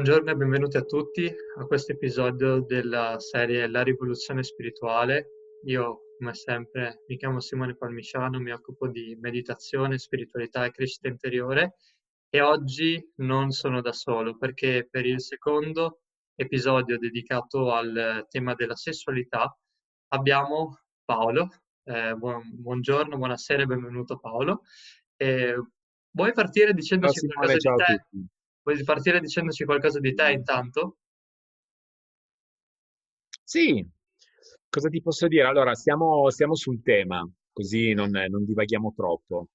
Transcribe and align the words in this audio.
Buongiorno 0.00 0.30
e 0.30 0.34
benvenuti 0.34 0.78
a 0.78 0.82
tutti 0.82 1.30
a 1.58 1.66
questo 1.66 1.92
episodio 1.92 2.60
della 2.60 3.18
serie 3.18 3.68
La 3.68 3.82
rivoluzione 3.82 4.42
spirituale. 4.42 5.26
Io, 5.64 6.14
come 6.16 6.32
sempre, 6.32 7.02
mi 7.06 7.18
chiamo 7.18 7.38
Simone 7.38 7.76
Palmisciano, 7.76 8.40
mi 8.40 8.50
occupo 8.50 8.88
di 8.88 9.14
meditazione, 9.20 9.98
spiritualità 9.98 10.64
e 10.64 10.70
crescita 10.70 11.08
interiore 11.08 11.74
e 12.30 12.40
oggi 12.40 13.12
non 13.16 13.50
sono 13.50 13.82
da 13.82 13.92
solo 13.92 14.38
perché 14.38 14.88
per 14.90 15.04
il 15.04 15.20
secondo 15.20 16.00
episodio 16.34 16.96
dedicato 16.96 17.70
al 17.70 18.24
tema 18.30 18.54
della 18.54 18.76
sessualità 18.76 19.54
abbiamo 20.14 20.78
Paolo. 21.04 21.50
Eh, 21.84 22.14
buon, 22.14 22.48
buongiorno, 22.54 23.18
buonasera 23.18 23.64
e 23.64 23.66
benvenuto 23.66 24.18
Paolo. 24.18 24.62
Eh, 25.16 25.62
vuoi 26.12 26.32
partire 26.32 26.72
dicendoci 26.72 27.18
Ciao 27.18 27.28
qualcosa 27.34 27.58
Simone, 27.58 27.76
di 27.76 27.84
ciao 27.84 27.94
a 27.94 27.96
te? 27.98 28.30
Vuoi 28.70 28.84
partire 28.84 29.20
dicendoci 29.20 29.64
qualcosa 29.64 29.98
di 30.00 30.14
te 30.14 30.30
intanto? 30.30 30.98
Sì, 33.44 33.84
cosa 34.68 34.88
ti 34.88 35.00
posso 35.02 35.26
dire? 35.28 35.44
Allora, 35.46 35.74
stiamo, 35.74 36.30
stiamo 36.30 36.54
sul 36.54 36.82
tema, 36.82 37.28
così 37.52 37.92
non, 37.94 38.10
non 38.10 38.44
divaghiamo 38.44 38.92
troppo. 38.94 39.48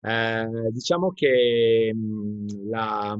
Eh, 0.00 0.46
diciamo 0.70 1.12
che 1.12 1.92
mh, 1.94 2.68
la, 2.68 3.18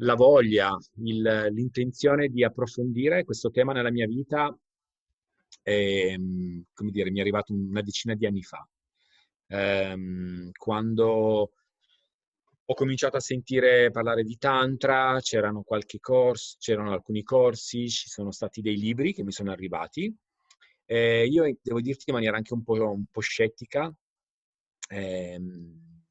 la 0.00 0.14
voglia, 0.14 0.76
il- 1.04 1.48
l'intenzione 1.52 2.28
di 2.28 2.42
approfondire 2.42 3.24
questo 3.24 3.50
tema 3.50 3.72
nella 3.72 3.90
mia 3.90 4.06
vita, 4.06 4.52
è, 5.62 6.16
mh, 6.16 6.64
come 6.74 6.90
dire, 6.90 7.10
mi 7.10 7.18
è 7.18 7.20
arrivato 7.20 7.52
una 7.52 7.82
decina 7.82 8.14
di 8.14 8.26
anni 8.26 8.42
fa, 8.42 8.66
Ehm, 9.50 10.50
quando 10.52 11.52
ho 12.70 12.74
cominciato 12.74 13.16
a 13.16 13.20
sentire 13.20 13.90
parlare 13.90 14.22
di 14.24 14.36
Tantra, 14.36 15.18
c'erano 15.20 15.62
qualche 15.62 15.98
corso, 16.00 16.56
c'erano 16.58 16.92
alcuni 16.92 17.22
corsi, 17.22 17.88
ci 17.88 18.08
sono 18.08 18.30
stati 18.30 18.60
dei 18.60 18.76
libri 18.76 19.12
che 19.14 19.24
mi 19.24 19.32
sono 19.32 19.50
arrivati. 19.50 20.14
Eh, 20.84 21.26
io 21.26 21.44
devo 21.62 21.80
dirti 21.80 22.04
in 22.08 22.14
maniera 22.14 22.36
anche 22.36 22.52
un 22.54 22.62
po', 22.64 22.74
un 22.92 23.06
po' 23.10 23.20
scettica, 23.20 23.90
ehm, 24.90 26.04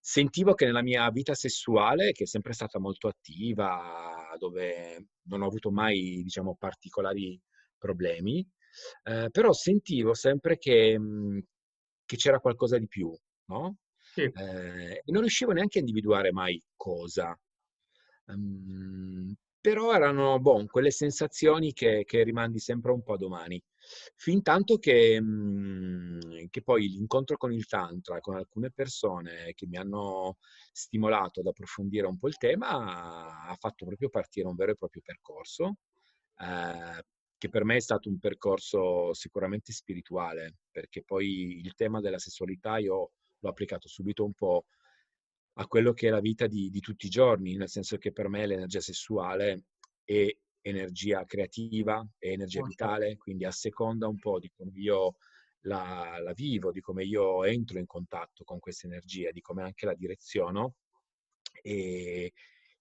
sentivo 0.00 0.54
che 0.54 0.64
nella 0.66 0.82
mia 0.82 1.10
vita 1.10 1.34
sessuale, 1.34 2.12
che 2.12 2.24
è 2.24 2.26
sempre 2.26 2.52
stata 2.52 2.78
molto 2.78 3.08
attiva, 3.08 4.34
dove 4.38 5.06
non 5.24 5.42
ho 5.42 5.46
avuto 5.46 5.70
mai, 5.70 6.22
diciamo, 6.22 6.56
particolari 6.58 7.38
problemi, 7.78 8.46
eh, 9.04 9.28
però 9.30 9.52
sentivo 9.52 10.14
sempre 10.14 10.56
che, 10.58 10.98
mh, 10.98 11.40
che 12.06 12.16
c'era 12.16 12.40
qualcosa 12.40 12.78
di 12.78 12.88
più, 12.88 13.12
no? 13.46 13.76
Eh, 14.32 15.02
non 15.06 15.20
riuscivo 15.20 15.52
neanche 15.52 15.78
a 15.78 15.80
individuare 15.80 16.32
mai 16.32 16.60
cosa. 16.76 17.38
Ehm, 18.28 19.34
però 19.60 19.92
erano, 19.94 20.38
boh, 20.40 20.64
quelle 20.66 20.90
sensazioni 20.90 21.72
che, 21.72 22.04
che 22.06 22.22
rimandi 22.22 22.58
sempre 22.58 22.92
un 22.92 23.02
po' 23.02 23.14
a 23.14 23.16
domani. 23.18 23.62
Fintanto 24.16 24.78
che, 24.78 25.20
mh, 25.20 26.48
che 26.50 26.62
poi 26.62 26.88
l'incontro 26.88 27.36
con 27.36 27.52
il 27.52 27.66
Tantra, 27.66 28.20
con 28.20 28.36
alcune 28.36 28.70
persone 28.72 29.52
che 29.54 29.66
mi 29.66 29.76
hanno 29.76 30.36
stimolato 30.72 31.40
ad 31.40 31.46
approfondire 31.46 32.06
un 32.06 32.18
po' 32.18 32.28
il 32.28 32.36
tema, 32.36 33.46
ha 33.48 33.54
fatto 33.58 33.84
proprio 33.86 34.08
partire 34.08 34.46
un 34.48 34.54
vero 34.54 34.72
e 34.72 34.76
proprio 34.76 35.02
percorso, 35.04 35.76
eh, 36.38 37.02
che 37.38 37.48
per 37.48 37.64
me 37.64 37.76
è 37.76 37.80
stato 37.80 38.08
un 38.08 38.18
percorso 38.18 39.12
sicuramente 39.14 39.72
spirituale, 39.72 40.56
perché 40.70 41.02
poi 41.04 41.60
il 41.60 41.74
tema 41.74 42.00
della 42.00 42.18
sessualità 42.18 42.78
io 42.78 43.12
l'ho 43.40 43.48
applicato 43.48 43.88
subito 43.88 44.24
un 44.24 44.32
po' 44.32 44.66
a 45.54 45.66
quello 45.66 45.92
che 45.92 46.08
è 46.08 46.10
la 46.10 46.20
vita 46.20 46.46
di, 46.46 46.70
di 46.70 46.80
tutti 46.80 47.06
i 47.06 47.10
giorni, 47.10 47.56
nel 47.56 47.68
senso 47.68 47.98
che 47.98 48.12
per 48.12 48.28
me 48.28 48.46
l'energia 48.46 48.80
sessuale 48.80 49.64
è 50.04 50.26
energia 50.62 51.24
creativa, 51.24 52.06
è 52.18 52.28
energia 52.28 52.62
vitale, 52.62 53.16
quindi 53.16 53.44
a 53.44 53.50
seconda 53.50 54.06
un 54.06 54.18
po' 54.18 54.38
di 54.38 54.50
come 54.50 54.72
io 54.74 55.16
la, 55.62 56.18
la 56.22 56.32
vivo, 56.32 56.72
di 56.72 56.80
come 56.80 57.04
io 57.04 57.44
entro 57.44 57.78
in 57.78 57.86
contatto 57.86 58.44
con 58.44 58.58
questa 58.58 58.86
energia, 58.86 59.30
di 59.30 59.40
come 59.40 59.62
anche 59.62 59.86
la 59.86 59.94
direziono 59.94 60.76
e 61.62 62.32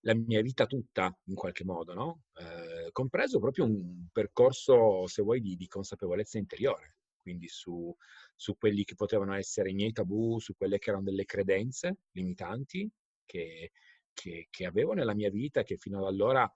la 0.02 0.16
mia 0.16 0.42
vita 0.42 0.66
tutta 0.66 1.14
in 1.26 1.36
qualche 1.36 1.66
modo, 1.66 1.94
no? 1.94 2.22
Eh, 2.36 2.92
compreso 2.92 3.40
proprio 3.40 3.66
un 3.66 4.08
percorso, 4.12 5.06
se 5.08 5.22
vuoi, 5.22 5.42
di, 5.42 5.56
di 5.56 5.68
consapevolezza 5.68 6.38
interiore, 6.38 6.96
quindi 7.22 7.48
su, 7.48 7.96
su 8.36 8.56
quelli 8.58 8.84
che 8.84 8.96
potevano 8.96 9.34
essere 9.36 9.70
i 9.72 9.74
miei 9.74 9.92
tabù, 9.92 10.40
su 10.40 10.56
quelle 10.56 10.80
che 10.80 10.90
erano 10.90 11.04
delle 11.06 11.26
credenze 11.26 11.98
limitanti 12.12 12.90
che, 13.26 13.72
che, 14.14 14.48
che 14.50 14.66
avevo 14.66 14.94
nella 14.94 15.14
mia 15.16 15.30
vita, 15.30 15.64
che 15.64 15.78
fino 15.78 16.00
ad 16.00 16.06
allora, 16.06 16.52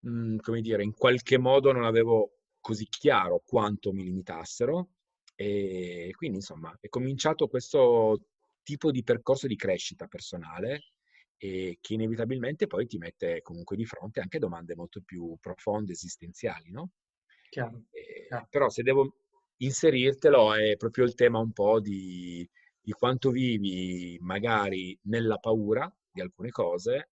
mh, 0.00 0.36
come 0.36 0.60
dire, 0.60 0.82
in 0.82 0.92
qualche 0.94 1.38
modo 1.38 1.72
non 1.72 1.84
avevo 1.84 2.38
così 2.60 2.86
chiaro 2.88 3.42
quanto 3.44 3.92
mi 3.92 4.04
limitassero. 4.04 4.90
E 5.34 6.10
quindi, 6.16 6.36
insomma, 6.38 6.76
è 6.80 6.88
cominciato 6.88 7.48
questo 7.48 8.26
tipo 8.62 8.90
di 8.90 9.02
percorso 9.02 9.46
di 9.46 9.56
crescita 9.56 10.06
personale 10.06 10.92
e 11.36 11.78
che 11.80 11.94
inevitabilmente 11.94 12.66
poi 12.68 12.86
ti 12.86 12.98
mette 12.98 13.42
comunque 13.42 13.74
di 13.76 13.84
fronte 13.84 14.20
anche 14.20 14.38
domande 14.38 14.76
molto 14.76 15.00
più 15.02 15.36
profonde, 15.40 15.92
esistenziali, 15.92 16.70
no? 16.70 16.90
Chiaro, 17.52 17.84
Eh, 17.90 18.28
chiaro. 18.28 18.48
però 18.48 18.68
se 18.68 18.82
devo 18.82 19.21
inserirtelo 19.64 20.54
è 20.54 20.76
proprio 20.76 21.04
il 21.04 21.14
tema 21.14 21.38
un 21.38 21.52
po' 21.52 21.80
di, 21.80 22.48
di 22.80 22.92
quanto 22.92 23.30
vivi 23.30 24.18
magari 24.20 24.98
nella 25.04 25.36
paura 25.38 25.92
di 26.10 26.20
alcune 26.20 26.50
cose 26.50 27.10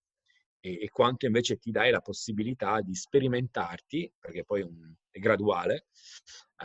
e, 0.61 0.79
e 0.83 0.91
quanto 0.91 1.27
invece 1.27 1.59
ti 1.59 1.71
dai 1.71 1.91
la 1.91 2.01
possibilità 2.01 2.81
di 2.81 2.95
sperimentarti, 2.95 4.13
perché 4.19 4.45
poi 4.45 4.61
è, 4.63 4.65
un- 4.65 4.95
è 5.11 5.19
graduale, 5.19 5.87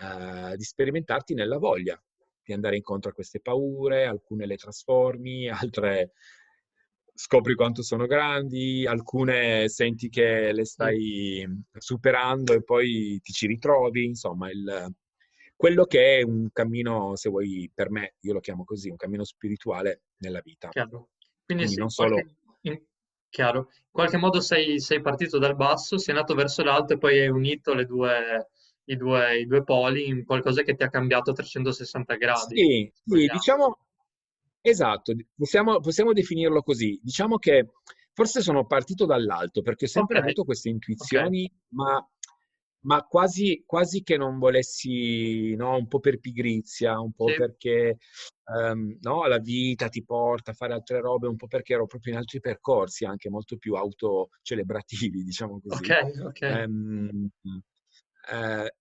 eh, 0.01 0.55
di 0.57 0.63
sperimentarti 0.63 1.33
nella 1.33 1.57
voglia 1.57 1.99
di 2.43 2.53
andare 2.53 2.75
incontro 2.75 3.09
a 3.09 3.13
queste 3.13 3.39
paure, 3.39 4.05
alcune 4.05 4.45
le 4.45 4.55
trasformi, 4.57 5.49
altre 5.49 6.11
scopri 7.13 7.55
quanto 7.55 7.81
sono 7.81 8.05
grandi, 8.05 8.85
alcune 8.85 9.69
senti 9.69 10.09
che 10.09 10.51
le 10.51 10.65
stai 10.65 11.45
superando 11.77 12.53
e 12.53 12.63
poi 12.63 13.19
ti 13.21 13.31
ci 13.31 13.47
ritrovi, 13.47 14.05
insomma, 14.05 14.49
il- 14.51 14.93
quello 15.55 15.85
che 15.85 16.19
è 16.19 16.21
un 16.21 16.49
cammino, 16.51 17.15
se 17.15 17.29
vuoi, 17.29 17.69
per 17.73 17.89
me, 17.89 18.15
io 18.21 18.33
lo 18.33 18.39
chiamo 18.39 18.63
così, 18.63 18.89
un 18.89 18.97
cammino 18.97 19.23
spirituale 19.23 20.01
nella 20.17 20.41
vita. 20.43 20.69
Chiaro. 20.69 21.09
Quindi 21.45 21.63
Quindi 21.63 21.67
sì, 21.67 21.79
non 21.79 21.89
solo 21.89 22.15
qualche, 22.15 22.35
in- 22.61 22.81
chiaro. 23.29 23.59
In 23.69 23.91
qualche 23.91 24.17
modo 24.17 24.41
sei, 24.41 24.79
sei 24.79 25.01
partito 25.01 25.37
dal 25.37 25.55
basso, 25.55 25.97
sei 25.97 26.13
andato 26.15 26.33
verso 26.35 26.63
l'alto 26.63 26.93
e 26.93 26.97
poi 26.97 27.19
hai 27.19 27.29
unito 27.29 27.73
le 27.73 27.85
due- 27.85 28.49
i 28.85 28.95
due, 28.97 29.39
i 29.39 29.45
due 29.45 29.63
poli 29.63 30.07
in 30.07 30.25
qualcosa 30.25 30.61
che 30.63 30.75
ti 30.75 30.83
ha 30.83 30.89
cambiato 30.89 31.31
a 31.31 31.33
360 31.33 32.15
gradi, 32.15 32.55
Sì, 32.55 32.91
sì, 33.03 33.27
diciamo 33.27 33.77
esatto, 34.61 35.13
possiamo, 35.35 35.79
possiamo 35.79 36.13
definirlo 36.13 36.61
così. 36.61 36.99
Diciamo 37.01 37.37
che 37.37 37.69
forse 38.13 38.41
sono 38.41 38.65
partito 38.65 39.05
dall'alto 39.05 39.61
perché 39.61 39.85
ho 39.85 39.87
sempre 39.87 40.19
avuto 40.19 40.43
queste 40.43 40.69
intuizioni, 40.69 41.51
ma, 41.69 42.05
ma 42.85 43.03
quasi, 43.03 43.63
quasi 43.65 44.03
che 44.03 44.17
non 44.17 44.37
volessi, 44.39 45.55
no, 45.55 45.75
un 45.77 45.87
po' 45.87 45.99
per 45.99 46.19
pigrizia, 46.19 46.99
un 46.99 47.13
po' 47.13 47.31
sì, 47.31 47.33
perché 47.33 47.97
ehm, 48.45 48.97
no, 49.01 49.25
la 49.27 49.39
vita 49.39 49.89
ti 49.89 50.03
porta 50.03 50.51
a 50.51 50.53
fare 50.53 50.73
altre 50.73 50.99
robe, 51.01 51.27
un 51.27 51.35
po' 51.35 51.47
perché 51.47 51.73
ero 51.73 51.85
proprio 51.85 52.13
in 52.13 52.19
altri 52.19 52.39
percorsi 52.39 53.05
anche 53.05 53.29
molto 53.29 53.57
più 53.57 53.75
autocelebrativi, 53.75 55.23
diciamo 55.23 55.59
ok, 55.75 55.89
così. 55.89 55.95
ok, 56.25 56.41
Ehm, 56.43 57.29
eh, 58.31 58.75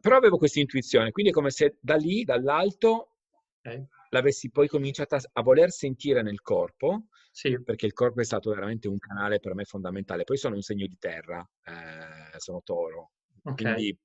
però 0.00 0.16
avevo 0.16 0.36
questa 0.38 0.60
intuizione, 0.60 1.10
quindi 1.12 1.30
è 1.30 1.34
come 1.34 1.50
se 1.50 1.78
da 1.80 1.96
lì, 1.96 2.24
dall'alto, 2.24 3.16
ok. 3.64 3.88
l'avessi 4.10 4.50
poi 4.50 4.68
cominciata 4.68 5.18
a 5.32 5.42
voler 5.42 5.70
sentire 5.70 6.22
nel 6.22 6.40
corpo, 6.40 7.06
Sì, 7.32 7.58
perché 7.62 7.86
il 7.86 7.92
corpo 7.92 8.20
è 8.20 8.24
stato 8.24 8.50
veramente 8.50 8.88
un 8.88 8.98
canale 8.98 9.40
per 9.40 9.54
me 9.54 9.64
fondamentale. 9.64 10.24
Poi 10.24 10.36
sono 10.36 10.54
un 10.54 10.62
segno 10.62 10.86
di 10.86 10.96
terra, 10.98 11.46
eh, 11.64 12.38
sono 12.38 12.60
toro, 12.62 13.12
ok, 13.44 13.62
quindi 13.62 13.98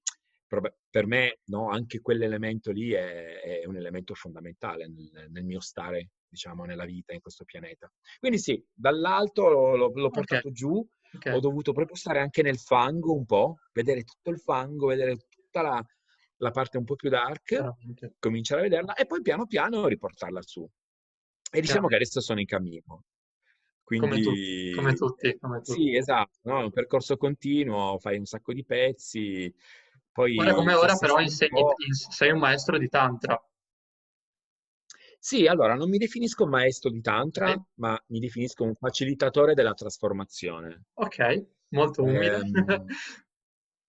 per 0.89 1.05
me 1.05 1.39
no, 1.45 1.69
anche 1.69 1.99
quell'elemento 2.01 2.71
lì 2.71 2.91
è, 2.91 3.39
è 3.61 3.65
un 3.65 3.75
elemento 3.77 4.15
fondamentale 4.15 4.87
nel, 4.87 5.27
nel 5.29 5.43
mio 5.43 5.59
stare, 5.59 6.09
diciamo, 6.27 6.65
nella 6.65 6.85
vita, 6.85 7.13
in 7.13 7.19
questo 7.19 7.45
pianeta. 7.45 7.91
Quindi 8.17 8.39
sì, 8.39 8.63
dall'alto 8.73 9.47
l'ho, 9.47 9.75
l'ho- 9.75 10.09
portato 10.09 10.51
giù, 10.51 10.83
ok, 11.13 11.25
ho 11.33 11.39
dovuto 11.39 11.71
proprio 11.71 11.95
stare 11.95 12.19
anche 12.19 12.41
nel 12.41 12.57
fango 12.57 13.13
un 13.13 13.25
po', 13.25 13.57
vedere 13.73 14.03
tutto 14.03 14.31
il 14.31 14.39
fango, 14.39 14.87
vedere 14.87 15.17
tutta 15.29 15.61
la, 15.61 15.83
la 16.37 16.51
parte 16.51 16.77
un 16.77 16.83
po' 16.85 16.95
più 16.95 17.09
dark, 17.09 17.43
chiaramente, 17.43 18.15
cominciare 18.17 18.61
a 18.61 18.63
vederla 18.63 18.93
e 18.95 19.05
poi 19.05 19.21
piano 19.21 19.45
piano 19.45 19.85
riportarla 19.87 20.41
su. 20.41 20.67
E 21.51 21.61
diciamo 21.61 21.87
che 21.87 21.95
adesso 21.95 22.21
sono 22.21 22.39
in 22.39 22.45
cammino. 22.47 23.03
Come 23.95 24.19
tutti, 24.19 24.67
come 24.69 24.93
Quindi 24.93 24.95
tutti, 24.95 25.27
eh, 25.27 25.37
come 25.37 25.61
sì, 25.61 25.95
tutti. 25.95 25.95
esatto, 25.95 26.39
no? 26.43 26.61
È 26.61 26.63
un 26.63 26.71
percorso 26.71 27.17
continuo, 27.17 27.97
fai 27.99 28.17
un 28.17 28.25
sacco 28.25 28.53
di 28.53 28.63
pezzi, 28.65 29.53
Ora 30.39 30.55
come 30.55 30.73
poi 30.73 30.73
ora 30.73 30.97
però 30.97 31.19
insegni, 31.19 31.63
po'... 31.63 31.75
sei 32.09 32.31
un 32.31 32.39
maestro 32.39 32.79
di 32.79 32.89
Tantra. 32.89 33.39
Sì, 35.19 35.45
allora 35.45 35.75
non 35.75 35.89
mi 35.89 35.97
definisco 35.97 36.47
maestro 36.47 36.89
di 36.89 37.01
Tantra, 37.01 37.53
Ok, 37.53 37.61
ma 37.75 38.01
mi 38.07 38.19
definisco 38.19 38.63
un 38.63 38.75
facilitatore 38.75 39.53
della 39.53 39.73
trasformazione. 39.73 40.83
ok, 40.95 41.17
molto 41.69 42.03
umile. 42.03 42.41
Ehm, 42.41 42.53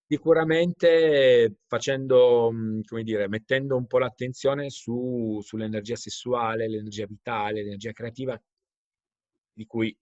sicuramente 0.07 1.57
facendo, 1.67 2.51
mh, 2.53 2.83
come 2.85 3.03
dire, 3.05 3.29
mettendo 3.29 3.77
un 3.77 3.87
po' 3.87 3.99
l'attenzione 3.99 4.69
su- 4.71 5.41
sull'energia 5.43 5.97
sessuale, 5.97 6.69
l'energia 6.69 7.07
vitale, 7.07 7.63
l'energia 7.63 7.93
creativa 7.93 8.41
di 9.61 9.67
cui 9.67 9.95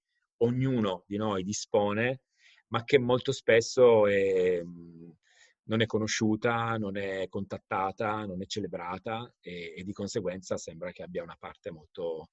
ognuno 0.42 1.02
di 1.08 1.16
noi 1.16 1.42
dispone, 1.42 2.20
ma 2.68 2.84
che 2.84 2.96
molto 3.00 3.32
spesso 3.32 4.06
è, 4.06 4.62
mh, 4.62 5.16
non 5.64 5.80
è 5.80 5.86
conosciuta, 5.86 6.76
non 6.76 6.96
è 6.96 7.26
contattata, 7.28 8.24
non 8.24 8.40
è 8.40 8.46
celebrata 8.46 9.34
e, 9.40 9.74
e 9.76 9.82
di 9.82 9.92
conseguenza 9.92 10.56
sembra 10.56 10.92
che 10.92 11.02
abbia 11.02 11.24
una 11.24 11.34
parte 11.36 11.72
molto, 11.72 12.30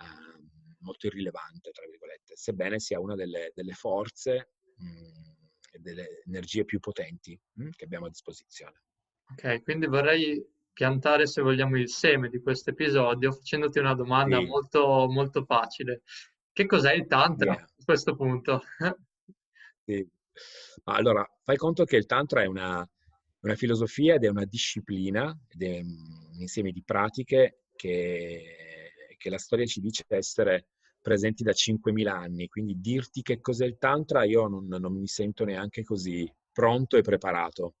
ehm, 0.00 0.76
molto 0.80 1.06
irrilevante, 1.06 1.70
tra 1.70 1.86
virgolette, 1.86 2.34
sebbene 2.34 2.80
sia 2.80 2.98
una 2.98 3.14
delle, 3.14 3.52
delle 3.54 3.72
forze 3.74 4.50
mh, 4.76 5.32
e 5.70 5.78
delle 5.78 6.22
energie 6.26 6.64
più 6.64 6.80
potenti 6.80 7.38
mh, 7.52 7.68
che 7.70 7.84
abbiamo 7.84 8.06
a 8.06 8.08
disposizione. 8.10 8.82
Ok, 9.30 9.62
quindi 9.62 9.86
vorrei 9.86 10.44
piantare, 10.72 11.26
se 11.26 11.40
vogliamo, 11.42 11.76
il 11.78 11.88
seme 11.88 12.28
di 12.28 12.40
questo 12.40 12.70
episodio 12.70 13.32
facendoti 13.32 13.78
una 13.78 13.94
domanda 13.94 14.40
Sì, 14.40 14.46
molto, 14.46 15.06
molto 15.08 15.44
facile. 15.44 16.02
Che 16.54 16.66
cos'è 16.66 16.92
il 16.94 17.06
Tantra 17.08 17.52
yeah. 17.52 17.62
a 17.62 17.84
questo 17.84 18.14
punto? 18.14 18.62
Sì. 19.86 20.06
Allora, 20.84 21.28
fai 21.42 21.56
conto 21.56 21.84
che 21.84 21.96
il 21.96 22.06
Tantra 22.06 22.42
è 22.42 22.46
una, 22.46 22.88
una 23.40 23.54
filosofia 23.54 24.14
ed 24.14 24.24
è 24.24 24.28
una 24.28 24.44
disciplina, 24.46 25.36
ed 25.48 25.62
è 25.62 25.80
un 25.80 26.38
insieme 26.38 26.70
di 26.70 26.82
pratiche 26.82 27.64
che, 27.74 28.92
che 29.18 29.30
la 29.30 29.36
storia 29.36 29.66
ci 29.66 29.80
dice 29.80 30.04
essere 30.08 30.68
presenti 31.02 31.42
da 31.42 31.52
5.000 31.52 32.06
anni. 32.08 32.48
Quindi 32.48 32.80
dirti 32.80 33.20
che 33.20 33.40
cos'è 33.40 33.66
il 33.66 33.76
Tantra, 33.78 34.24
io 34.24 34.46
non, 34.46 34.66
non 34.66 34.96
mi 34.96 35.06
sento 35.06 35.44
neanche 35.44 35.82
così 35.82 36.30
pronto 36.50 36.96
e 36.96 37.02
preparato. 37.02 37.74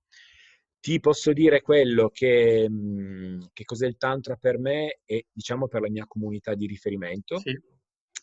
Ti 0.78 1.00
posso 1.00 1.32
dire 1.32 1.62
quello 1.62 2.10
che, 2.10 2.68
mh, 2.68 3.50
che 3.54 3.64
cos'è 3.64 3.86
il 3.86 3.96
Tantra 3.96 4.36
per 4.36 4.58
me 4.58 4.98
e 5.06 5.26
diciamo 5.32 5.68
per 5.68 5.80
la 5.80 5.88
mia 5.88 6.06
comunità 6.06 6.54
di 6.54 6.66
riferimento, 6.66 7.38
Sì, 7.38 7.58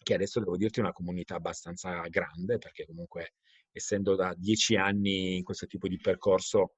che 0.04 0.14
adesso 0.14 0.40
devo 0.40 0.58
dirti 0.58 0.80
è 0.80 0.84
una 0.84 0.94
comunità 0.94 1.36
abbastanza 1.36 2.02
grande, 2.08 2.58
perché 2.58 2.86
comunque 2.86 3.34
essendo 3.72 4.16
da 4.16 4.34
dieci 4.36 4.76
anni 4.76 5.38
in 5.38 5.44
questo 5.44 5.66
tipo 5.66 5.88
di 5.88 5.98
percorso, 5.98 6.74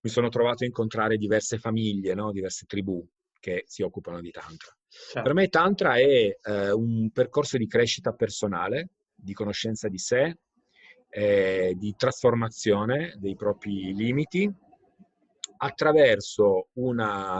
mi 0.00 0.10
sono 0.10 0.28
trovato 0.28 0.64
a 0.64 0.66
incontrare 0.66 1.16
diverse 1.16 1.58
famiglie, 1.58 2.14
no? 2.14 2.30
diverse 2.30 2.66
tribù 2.66 3.06
che 3.40 3.64
si 3.66 3.82
occupano 3.82 4.20
di 4.20 4.30
Tantra. 4.30 4.74
Per 4.88 5.22
certo. 5.22 5.34
me 5.34 5.48
Tantra 5.48 5.96
è 5.96 6.38
eh, 6.40 6.70
un 6.70 7.10
percorso 7.10 7.56
di 7.56 7.66
crescita 7.66 8.12
personale, 8.12 8.90
di 9.14 9.32
conoscenza 9.32 9.88
di 9.88 9.98
sé, 9.98 10.38
eh, 11.08 11.74
di 11.76 11.94
trasformazione 11.96 13.14
dei 13.18 13.34
propri 13.34 13.94
limiti 13.94 14.50
attraverso 15.58 16.68
una, 16.74 17.38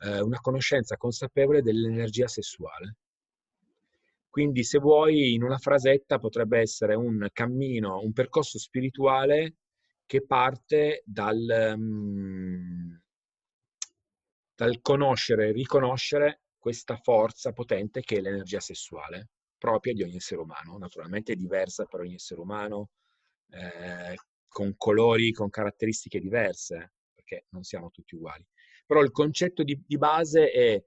eh, 0.00 0.20
una 0.20 0.38
conoscenza 0.40 0.96
consapevole 0.96 1.62
dell'energia 1.62 2.26
sessuale. 2.26 2.96
Quindi, 4.30 4.62
se 4.62 4.78
vuoi, 4.78 5.34
in 5.34 5.42
una 5.42 5.58
frasetta 5.58 6.18
potrebbe 6.18 6.60
essere 6.60 6.94
un 6.94 7.28
cammino, 7.32 8.00
un 8.00 8.12
percorso 8.12 8.58
spirituale 8.58 9.56
che 10.06 10.24
parte 10.24 11.02
dal, 11.04 11.74
mm, 11.76 12.94
dal 14.54 14.80
conoscere 14.80 15.48
e 15.48 15.52
riconoscere 15.52 16.42
questa 16.58 16.96
forza 16.96 17.52
potente 17.52 18.02
che 18.02 18.16
è 18.16 18.20
l'energia 18.20 18.60
sessuale, 18.60 19.30
propria 19.58 19.94
di 19.94 20.02
ogni 20.02 20.16
essere 20.16 20.40
umano. 20.40 20.78
Naturalmente 20.78 21.34
diversa 21.34 21.86
per 21.86 22.00
ogni 22.00 22.14
essere 22.14 22.40
umano, 22.40 22.90
eh, 23.50 24.14
con 24.46 24.74
colori, 24.76 25.32
con 25.32 25.50
caratteristiche 25.50 26.20
diverse, 26.20 26.92
perché 27.14 27.46
non 27.50 27.62
siamo 27.64 27.90
tutti 27.90 28.14
uguali. 28.14 28.46
Però 28.86 29.00
il 29.02 29.10
concetto 29.10 29.62
di, 29.62 29.80
di 29.86 29.98
base 29.98 30.50
è 30.50 30.82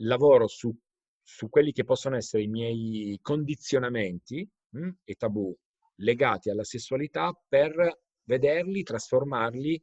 lavoro 0.00 0.46
su, 0.46 0.74
su, 1.22 1.48
quelli 1.48 1.72
che 1.72 1.84
possono 1.84 2.16
essere 2.16 2.42
i 2.42 2.48
miei 2.48 3.18
condizionamenti 3.22 4.48
mh, 4.70 4.88
e 5.04 5.14
tabù 5.14 5.56
legati 5.96 6.50
alla 6.50 6.64
sessualità 6.64 7.32
per 7.48 8.00
vederli, 8.24 8.82
trasformarli 8.82 9.82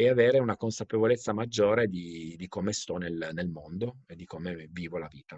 e 0.00 0.08
avere 0.08 0.38
una 0.38 0.56
consapevolezza 0.56 1.32
maggiore 1.32 1.88
di, 1.88 2.36
di 2.36 2.46
come 2.46 2.72
sto 2.72 2.98
nel, 2.98 3.30
nel, 3.32 3.48
mondo 3.48 3.98
e 4.06 4.14
di 4.14 4.24
come 4.26 4.68
vivo 4.70 4.98
la 4.98 5.08
vita. 5.08 5.36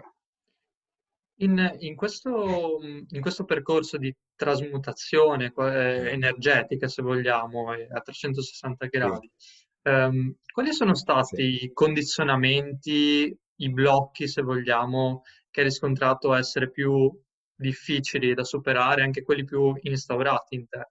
In, 1.39 1.77
in, 1.79 1.95
questo, 1.95 2.79
in 2.83 3.21
questo, 3.21 3.45
percorso 3.45 3.97
di 3.97 4.15
trasmutazione 4.35 5.51
eh, 5.57 6.11
energetica, 6.11 6.87
se 6.87 7.01
vogliamo, 7.01 7.71
a 7.71 8.01
360 8.01 8.85
gradi, 8.85 9.31
sì. 9.35 9.65
ehm, 9.81 10.35
quali 10.53 10.71
sono 10.73 10.93
stati 10.93 11.35
sì. 11.37 11.63
i 11.63 11.73
condizionamenti, 11.73 13.35
i 13.61 13.71
blocchi, 13.71 14.27
se 14.27 14.41
vogliamo, 14.41 15.23
che 15.49 15.61
hai 15.61 15.67
riscontrato 15.67 16.33
essere 16.33 16.69
più 16.69 17.11
difficili 17.55 18.33
da 18.33 18.43
superare, 18.43 19.03
anche 19.03 19.23
quelli 19.23 19.43
più 19.43 19.73
instaurati 19.81 20.55
in 20.55 20.67
te? 20.67 20.89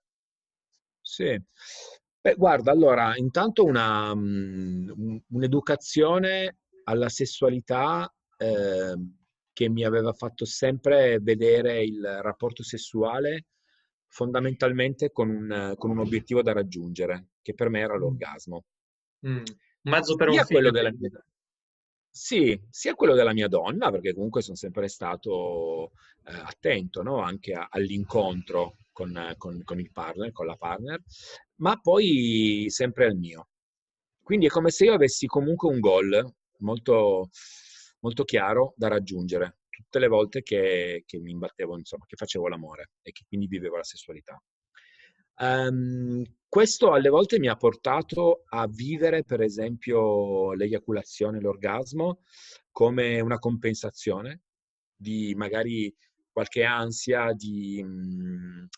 Sì. 1.01 1.41
Beh, 2.21 2.35
guarda, 2.35 2.71
allora, 2.71 3.17
intanto 3.17 3.65
una, 3.65 4.13
um, 4.13 5.21
un'educazione 5.29 6.59
alla 6.85 7.09
sessualità 7.09 8.13
eh, 8.37 8.95
che 9.53 9.69
mi 9.69 9.85
aveva 9.85 10.13
fatto 10.13 10.45
sempre 10.45 11.19
vedere 11.21 11.83
il 11.83 12.21
rapporto 12.23 12.63
sessuale 12.63 13.47
fondamentalmente 14.07 15.13
con 15.13 15.29
un, 15.29 15.75
con 15.77 15.91
un 15.91 15.99
obiettivo 15.99 16.43
da 16.43 16.53
raggiungere, 16.53 17.29
che 17.43 17.55
per 17.55 17.69
me 17.69 17.81
era 17.81 17.97
l'orgasmo. 17.97 18.65
Mm. 19.27 19.43
Mezzo 19.83 20.15
per 20.15 20.29
un. 20.29 20.45
Quello 20.47 20.71
della 20.71 20.91
mia, 20.93 21.11
sì, 22.11 22.61
sia 22.71 22.95
quello 22.95 23.15
della 23.15 23.33
mia 23.33 23.49
donna, 23.49 23.91
perché 23.91 24.13
comunque 24.13 24.43
sono 24.43 24.57
sempre 24.57 24.89
stato 24.89 25.93
eh, 26.25 26.33
attento 26.33 27.03
no? 27.03 27.21
anche 27.21 27.53
a, 27.53 27.69
all'incontro 27.71 28.77
con, 28.93 29.35
con, 29.39 29.63
con 29.65 29.81
il 29.81 29.91
partner, 29.93 30.33
con 30.33 30.47
la 30.47 30.57
partner, 30.57 31.01
ma 31.57 31.79
poi 31.81 32.67
sempre 32.69 33.07
al 33.07 33.17
mio. 33.17 33.49
Quindi 34.23 34.47
è 34.47 34.49
come 34.51 34.71
se 34.71 34.85
io 34.85 34.95
avessi 34.95 35.27
comunque 35.27 35.71
un 35.71 35.81
goal 35.81 36.35
molto, 36.59 37.31
molto 38.01 38.25
chiaro 38.25 38.75
da 38.77 38.89
raggiungere 38.89 39.57
tutte 39.81 39.99
le 39.99 40.09
volte 40.09 40.43
che, 40.43 41.05
che 41.07 41.19
mi 41.19 41.31
imbattevo, 41.33 41.77
insomma, 41.77 42.05
che 42.07 42.17
facevo 42.17 42.49
l'amore 42.49 42.91
e 43.03 43.13
che 43.13 43.25
quindi 43.27 43.47
vivevo 43.47 43.77
la 43.77 43.83
sessualità. 43.83 44.41
Um, 45.41 46.23
questo 46.49 46.93
alle 46.93 47.09
volte 47.09 47.39
mi 47.39 47.49
ha 47.49 47.57
portato 47.57 48.43
a 48.49 48.67
vivere, 48.67 49.25
per 49.25 49.41
esempio, 49.41 50.53
l'eiaculazione, 50.53 51.41
l'orgasmo, 51.41 52.25
come 52.71 53.21
una 53.21 53.39
compensazione 53.39 54.43
di 54.95 55.35
magari 55.35 55.95
qualche 56.31 56.63
ansia, 56.63 57.33
di, 57.33 57.83
uh, 57.83 58.69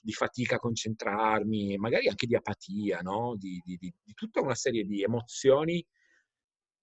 di 0.00 0.12
fatica 0.12 0.56
a 0.56 0.60
concentrarmi, 0.60 1.76
magari 1.76 2.06
anche 2.06 2.26
di 2.26 2.36
apatia, 2.36 3.00
no? 3.00 3.34
di, 3.36 3.60
di, 3.64 3.76
di, 3.78 3.92
di 4.04 4.14
tutta 4.14 4.40
una 4.40 4.54
serie 4.54 4.84
di 4.84 5.02
emozioni 5.02 5.84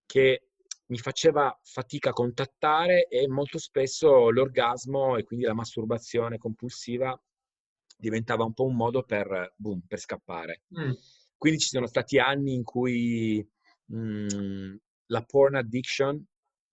che 0.05 0.49
mi 0.87 0.97
faceva 0.97 1.57
fatica 1.63 2.09
a 2.09 2.13
contattare 2.13 3.07
e 3.07 3.27
molto 3.27 3.57
spesso 3.57 4.29
l'orgasmo 4.29 5.15
e 5.15 5.23
quindi 5.23 5.45
la 5.45 5.53
masturbazione 5.53 6.37
compulsiva 6.37 7.17
diventava 8.05 8.43
un 8.43 8.53
po' 8.53 8.65
un 8.65 8.75
modo 8.75 9.03
per, 9.03 9.53
boom, 9.55 9.81
per 9.87 9.99
scappare. 9.99 10.63
Mm. 10.79 10.91
Quindi 11.37 11.59
ci 11.59 11.69
sono 11.69 11.87
stati 11.87 12.19
anni 12.19 12.53
in 12.53 12.63
cui 12.63 13.45
mh, 13.85 14.75
la 15.07 15.23
porn 15.23 15.55
addiction 15.55 16.23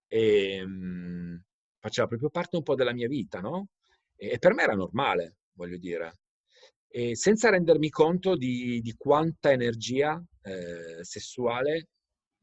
e, 0.06 0.64
mh, 0.64 1.44
faceva 1.78 2.06
proprio 2.06 2.28
parte 2.28 2.56
un 2.56 2.62
po' 2.62 2.74
della 2.74 2.92
mia 2.92 3.08
vita, 3.08 3.40
no? 3.40 3.68
E, 4.14 4.32
e 4.32 4.38
per 4.38 4.52
me 4.54 4.62
era 4.62 4.74
normale, 4.74 5.36
voglio 5.54 5.78
dire. 5.78 6.20
E 6.88 7.16
senza 7.16 7.48
rendermi 7.48 7.88
conto 7.88 8.36
di, 8.36 8.80
di 8.82 8.94
quanta 8.96 9.50
energia 9.50 10.22
eh, 10.42 11.02
sessuale 11.02 11.88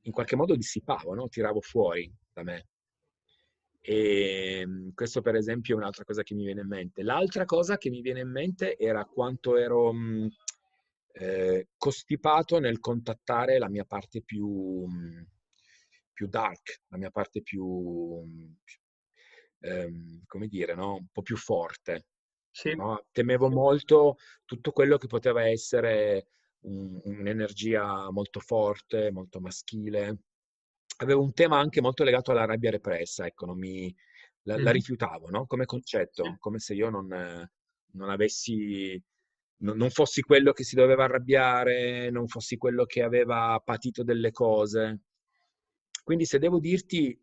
in 0.04 0.12
qualche 0.12 0.36
modo 0.36 0.56
dissipavo, 0.56 1.14
no? 1.14 1.28
tiravo 1.28 1.62
fuori 1.62 2.12
da 2.34 2.44
me. 2.44 2.68
E 3.82 4.68
questo 4.94 5.22
per 5.22 5.36
esempio 5.36 5.76
è 5.76 5.78
un'altra 5.78 6.04
cosa 6.04 6.24
che 6.24 6.36
mi 6.36 6.44
viene 6.44 6.62
in 6.62 6.68
mente. 6.68 7.04
L'altra 7.04 7.46
cosa 7.46 7.78
che 7.78 7.90
mi 7.90 8.02
viene 8.02 8.22
in 8.22 8.30
mente 8.30 8.78
era 8.78 9.06
quanto 9.06 9.56
ero 9.58 9.94
mh, 9.94 10.30
eh, 11.14 11.70
costipato 11.78 12.60
nel 12.60 12.80
contattare 12.80 13.58
la 13.58 13.70
mia 13.70 13.86
parte 13.86 14.22
più, 14.22 14.86
mh, 14.86 15.28
più 16.14 16.28
dark, 16.28 16.82
la 16.90 16.98
mia 16.98 17.12
parte 17.12 17.42
più, 17.42 18.22
ehm, 19.60 20.24
come 20.26 20.48
dire, 20.48 20.76
no? 20.76 20.96
un 20.96 21.08
po' 21.12 21.22
più 21.22 21.38
forte. 21.38 22.06
Sì. 22.52 22.76
No? 22.76 23.06
Temevo 23.12 23.50
molto 23.50 24.18
tutto 24.46 24.72
quello 24.72 24.98
che 24.98 25.08
poteva 25.08 25.48
essere 25.48 26.28
un, 26.62 27.00
un'energia 27.04 28.12
molto 28.12 28.40
forte, 28.40 29.12
molto 29.12 29.40
maschile, 29.40 30.24
avevo 31.02 31.22
un 31.22 31.34
tema 31.34 31.58
anche 31.60 31.82
molto 31.82 32.04
legato 32.04 32.32
alla 32.32 32.46
rabbia 32.46 32.72
repressa, 32.72 33.26
ecco, 33.26 33.46
non 33.46 33.58
mi, 33.58 33.94
la, 34.44 34.58
la 34.60 34.72
Mhm. 34.72 34.72
rifiutavo, 34.72 35.30
no? 35.30 35.46
Come 35.46 35.66
concetto, 35.66 36.36
come 36.40 36.60
se 36.60 36.74
io 36.74 36.90
non, 36.90 37.08
non 37.08 38.10
avessi, 38.10 39.02
non, 39.58 39.78
non 39.78 39.90
fossi 39.90 40.22
quello 40.22 40.52
che 40.54 40.64
si 40.64 40.76
doveva 40.76 41.06
arrabbiare, 41.06 42.10
non 42.12 42.28
fossi 42.28 42.58
quello 42.58 42.86
che 42.86 43.02
aveva 43.04 43.62
patito 43.64 44.04
delle 44.04 44.32
cose. 44.32 45.00
Quindi 46.04 46.26
se 46.26 46.40
devo 46.40 46.60
dirti 46.60 47.18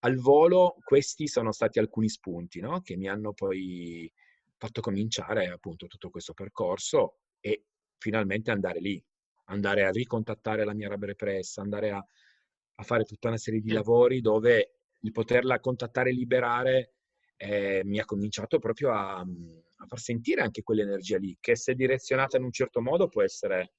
al 0.00 0.16
volo, 0.16 0.76
questi 0.84 1.26
sono 1.26 1.52
stati 1.52 1.78
alcuni 1.78 2.08
spunti, 2.08 2.60
no? 2.60 2.80
Che 2.80 2.96
mi 2.96 3.08
hanno 3.08 3.32
poi 3.32 4.10
fatto 4.56 4.80
cominciare 4.80 5.46
appunto 5.48 5.86
tutto 5.86 6.10
questo 6.10 6.34
percorso 6.34 7.18
e 7.40 7.64
finalmente 7.98 8.50
andare 8.50 8.80
lì, 8.80 9.02
andare 9.48 9.84
a 9.84 9.90
ricontattare 9.90 10.64
la 10.64 10.74
mia 10.74 10.88
rabbia 10.88 11.08
repressa, 11.08 11.60
andare 11.62 11.90
a, 11.90 11.98
a 11.98 12.82
fare 12.82 13.04
tutta 13.04 13.28
una 13.28 13.36
serie 13.36 13.60
di 13.60 13.72
lavori 13.72 14.20
dove 14.20 14.80
il 15.00 15.12
poterla 15.12 15.60
contattare 15.60 16.10
e 16.10 16.14
liberare 16.14 16.92
eh, 17.36 17.82
mi 17.84 17.98
ha 17.98 18.04
cominciato 18.04 18.58
proprio 18.58 18.92
a, 18.92 19.18
a 19.20 19.86
far 19.86 19.98
sentire 19.98 20.42
anche 20.42 20.62
quell'energia 20.62 21.18
lì, 21.18 21.36
che 21.40 21.56
se 21.56 21.74
direzionata 21.74 22.36
in 22.36 22.44
un 22.44 22.52
certo 22.52 22.80
modo 22.80 23.08
può 23.08 23.22
essere 23.22 23.72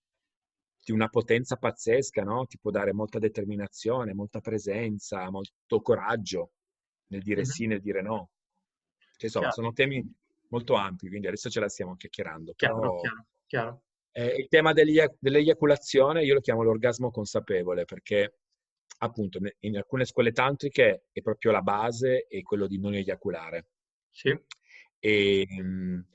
di 0.84 0.92
una 0.92 1.10
potenza 1.10 1.56
pazzesca, 1.58 2.24
no? 2.24 2.46
Ti 2.46 2.58
può 2.58 2.72
dare 2.72 2.94
molta 2.94 3.20
determinazione, 3.20 4.14
molta 4.14 4.40
presenza, 4.40 5.30
molto 5.30 5.82
coraggio 5.82 6.52
nel 7.08 7.22
dire 7.22 7.42
Mhm. 7.42 7.46
sì, 7.46 7.66
nel 7.68 7.82
dire 7.82 8.02
no. 8.02 8.32
Cioè, 8.98 9.26
insomma, 9.26 9.50
Chiaro, 9.50 9.62
sono 9.62 9.74
temi 9.74 10.14
molto 10.50 10.76
ampi, 10.76 11.10
quindi 11.10 11.28
adesso 11.28 11.50
ce 11.50 11.60
la 11.60 11.68
stiamo 11.70 11.96
chiacchierando, 11.96 12.54
chiaro, 12.56 12.80
però 12.80 12.96
chiaro, 13.00 13.26
chiaro. 13.46 13.82
Eh, 14.20 14.36
il 14.38 14.48
tema 14.50 14.74
dell'eiaculazione 14.74 16.24
io 16.24 16.34
lo 16.34 16.42
chiamo 16.42 16.64
l'orgasmo 16.64 17.10
consapevole, 17.10 17.86
perché 17.86 18.40
appunto 19.00 19.40
in 19.60 19.78
alcune 19.78 20.04
scuole 20.04 20.32
tantriche 20.34 21.06
è 21.14 21.22
proprio 21.22 21.52
la 21.52 21.62
base 21.62 22.26
è 22.28 22.42
quello 22.42 22.68
di 22.68 22.78
non 22.80 22.94
eiaculare. 22.96 23.68
Sì, 24.12 24.38
E, 25.00 25.46
mh, 25.48 26.06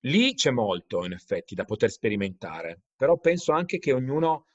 lì 0.00 0.34
c'è 0.34 0.50
molto, 0.50 1.04
in 1.06 1.12
effetti, 1.12 1.54
da 1.54 1.64
poter 1.64 1.90
sperimentare, 1.90 2.82
però 2.96 3.16
penso 3.18 3.52
anche 3.52 3.78
che 3.78 3.92
ognuno 3.92 4.46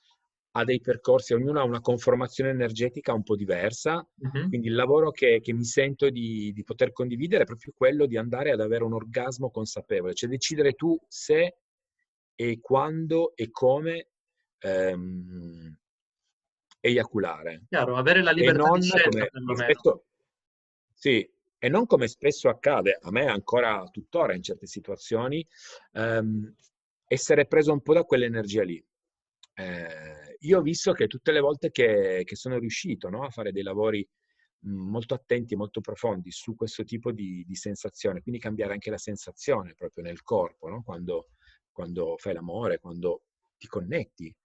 ha 0.51 0.63
dei 0.63 0.79
percorsi, 0.79 1.33
ognuno 1.33 1.59
ha 1.59 1.63
una 1.63 1.81
conformazione 1.81 2.51
energetica 2.51 3.13
un 3.13 3.23
po' 3.23 3.35
diversa, 3.35 4.07
Mhm. 4.15 4.49
quindi 4.49 4.67
il 4.67 4.75
lavoro 4.75 5.09
che, 5.11 5.39
che 5.41 5.53
mi 5.53 5.63
sento 5.63 6.09
di, 6.09 6.51
di 6.53 6.63
poter 6.63 6.91
condividere 6.91 7.43
è 7.43 7.45
proprio 7.45 7.73
quello 7.75 8.05
di 8.05 8.17
andare 8.17 8.51
ad 8.51 8.61
avere 8.61 8.83
un 8.83 8.93
orgasmo 8.93 9.49
consapevole, 9.49 10.13
cioè 10.13 10.29
decidere 10.29 10.73
tu 10.73 10.95
se 11.07 11.55
e 12.39 12.59
quando 12.61 13.35
e 13.35 13.49
come 13.49 14.09
ehm, 14.59 15.77
eiaculare 16.79 17.63
Chiaro, 17.67 17.97
avere 17.97 18.21
la 18.21 18.31
libertà 18.31 18.61
di 18.61 18.69
non 18.69 18.81
scelta 18.81 19.27
spesso, 19.55 20.05
sì, 20.93 21.29
e 21.59 21.69
non 21.69 21.87
come 21.87 22.07
spesso 22.07 22.49
accade, 22.49 22.99
a 23.01 23.09
me 23.09 23.25
ancora 23.25 23.83
tuttora 23.91 24.35
in 24.35 24.43
certe 24.43 24.67
situazioni, 24.67 25.45
ehm, 25.93 26.55
essere 27.07 27.47
preso 27.47 27.71
un 27.71 27.81
po' 27.81 27.93
da 27.93 28.03
quell'energia 28.03 28.63
lì. 28.63 28.83
Eh, 29.53 30.37
io 30.39 30.59
ho 30.59 30.61
visto 30.61 30.93
che 30.93 31.07
tutte 31.07 31.31
le 31.31 31.39
volte 31.39 31.71
che, 31.71 32.21
che 32.23 32.35
sono 32.35 32.59
riuscito, 32.59 33.09
no, 33.09 33.23
a 33.23 33.31
fare 33.31 33.51
dei 33.51 33.63
lavori 33.63 34.07
mh, 34.59 34.69
molto 34.71 35.15
attenti 35.15 35.55
molto 35.55 35.81
profondi 35.81 36.31
su 36.31 36.55
questo 36.55 36.83
tipo 36.83 37.11
di, 37.11 37.43
di 37.47 37.55
sensazione, 37.55 38.21
quindi 38.21 38.39
cambiare 38.39 38.73
anche 38.73 38.91
la 38.91 38.99
sensazione 38.99 39.73
proprio 39.73 40.03
nel 40.03 40.21
corpo, 40.21 40.69
no? 40.69 40.83
Quando, 40.83 41.29
quando 41.77 42.15
fai 42.17 42.33
l'amore, 42.33 42.79
quando 42.79 43.21
ti 43.55 43.67
connetti 43.67 44.35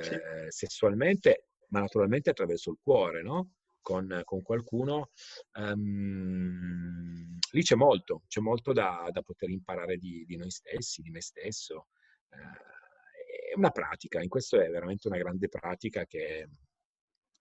Sì, 0.00 0.14
eh, 0.14 0.46
sessualmente, 0.50 1.48
ma 1.70 1.80
naturalmente 1.80 2.30
attraverso 2.30 2.70
il 2.70 2.78
cuore, 2.80 3.22
no? 3.22 3.54
Con, 3.80 4.20
con 4.24 4.42
qualcuno, 4.42 5.10
ehm, 5.52 7.38
lì 7.50 7.62
c'è 7.62 7.74
molto, 7.74 8.22
c'è 8.28 8.40
molto 8.40 8.72
da, 8.72 9.08
da 9.10 9.22
poter 9.22 9.50
imparare 9.50 9.96
di, 9.96 10.24
di 10.26 10.36
noi 10.36 10.50
stessi, 10.50 11.02
di 11.02 11.10
me 11.10 11.20
stesso. 11.20 11.88
Eh, 12.30 13.50
è 13.52 13.56
una 13.56 13.70
pratica, 13.70 14.22
in 14.22 14.28
questo 14.28 14.60
è 14.60 14.68
veramente 14.68 15.08
una 15.08 15.18
grande 15.18 15.48
pratica 15.48 16.04
che, 16.04 16.48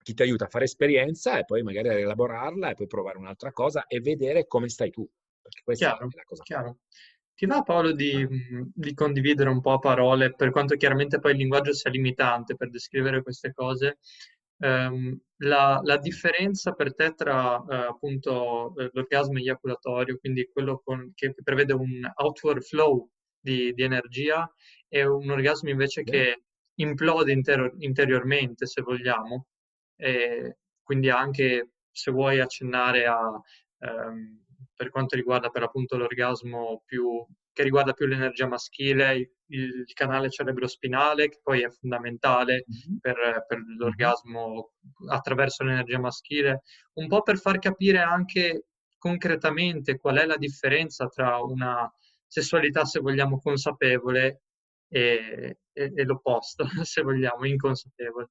che 0.02 0.14
ti 0.14 0.22
aiuta 0.22 0.46
a 0.46 0.50
fare 0.50 0.66
esperienza 0.66 1.38
e 1.40 1.46
poi 1.46 1.64
magari 1.64 1.90
a 1.90 1.96
rielaborarla 1.96 2.70
e 2.72 2.74
poi 2.76 2.88
provare 2.88 3.18
un'altra 3.18 3.52
cosa 3.52 3.86
e 3.88 4.00
vedere 4.00 4.48
come 4.48 4.70
stai 4.70 4.90
tu, 4.92 5.08
perché 5.42 5.62
questa 5.64 5.88
chiaro, 5.88 6.08
è 6.08 6.16
la 6.16 6.24
cosa. 6.24 6.44
chiaro. 6.44 6.78
Ti 7.36 7.46
va 7.48 7.62
Paolo 7.64 7.92
di, 7.92 8.26
di 8.74 8.94
condividere 8.94 9.50
un 9.50 9.60
po' 9.62 9.74
a 9.74 9.80
parole, 9.80 10.34
per 10.34 10.52
quanto 10.52 10.76
chiaramente 10.78 11.20
poi 11.20 11.32
il 11.32 11.38
linguaggio 11.38 11.74
sia 11.74 11.90
limitante 11.90 12.56
per 12.56 12.70
descrivere 12.70 13.22
queste 13.24 13.52
cose, 13.54 13.98
ehm, 14.60 15.20
la, 15.40 15.80
la 15.84 15.98
differenza 15.98 16.72
per 16.72 16.96
te 16.96 17.14
tra 17.14 17.62
eh, 17.70 17.76
appunto 17.76 18.74
eh, 18.78 18.90
l'orgasmo 18.94 19.38
eiaculatorio, 19.38 20.18
quindi 20.18 20.50
quello 20.52 20.82
con- 20.84 21.12
che 21.14 21.34
prevede 21.44 21.74
un 21.74 22.10
outward 22.16 22.62
flow 22.62 23.10
di, 23.38 23.74
di 23.74 23.84
energia, 23.84 24.50
e 24.88 25.06
un 25.06 25.30
orgasmo 25.30 25.70
invece 25.70 26.04
che 26.04 26.44
implode 26.76 27.32
intero- 27.34 27.74
interiormente, 27.80 28.66
se 28.66 28.82
vogliamo, 28.82 29.48
e 29.98 30.58
quindi 30.84 31.10
anche 31.10 31.72
se 31.92 32.12
vuoi 32.12 32.40
accennare 32.40 33.06
a 33.08 33.18
ehm, 33.80 34.45
per 34.76 34.90
quanto 34.90 35.16
riguarda 35.16 35.50
per 35.50 35.64
appunto 35.64 35.98
l'orgasmo 35.98 36.82
più, 36.86 37.26
che 37.54 37.64
riguarda 37.64 37.94
più 37.94 38.06
l'energia 38.08 38.48
maschile, 38.48 39.16
il, 39.16 39.30
il 39.48 39.94
canale 39.94 40.30
cerebrospinale, 40.30 41.30
che 41.30 41.40
poi 41.42 41.64
è 41.64 41.70
fondamentale 41.70 42.66
Mhm, 42.68 42.98
per, 43.00 43.46
per 43.48 43.60
l'orgasmo 43.78 44.72
attraverso 45.10 45.64
l'energia 45.64 46.00
maschile, 46.00 46.62
un 46.94 47.08
po' 47.08 47.22
per 47.22 47.38
far 47.38 47.60
capire 47.60 48.00
anche 48.00 48.66
concretamente 48.98 49.98
qual 50.00 50.18
è 50.18 50.26
la 50.26 50.38
differenza 50.38 51.08
tra 51.08 51.38
una 51.42 51.92
sessualità, 52.28 52.86
se 52.86 53.00
vogliamo, 53.00 53.40
consapevole 53.40 54.42
e, 54.90 55.60
e- 55.74 55.92
e 55.96 56.04
l'opposto, 56.04 56.66
se 56.84 57.02
vogliamo, 57.02 57.46
inconsapevole. 57.46 58.30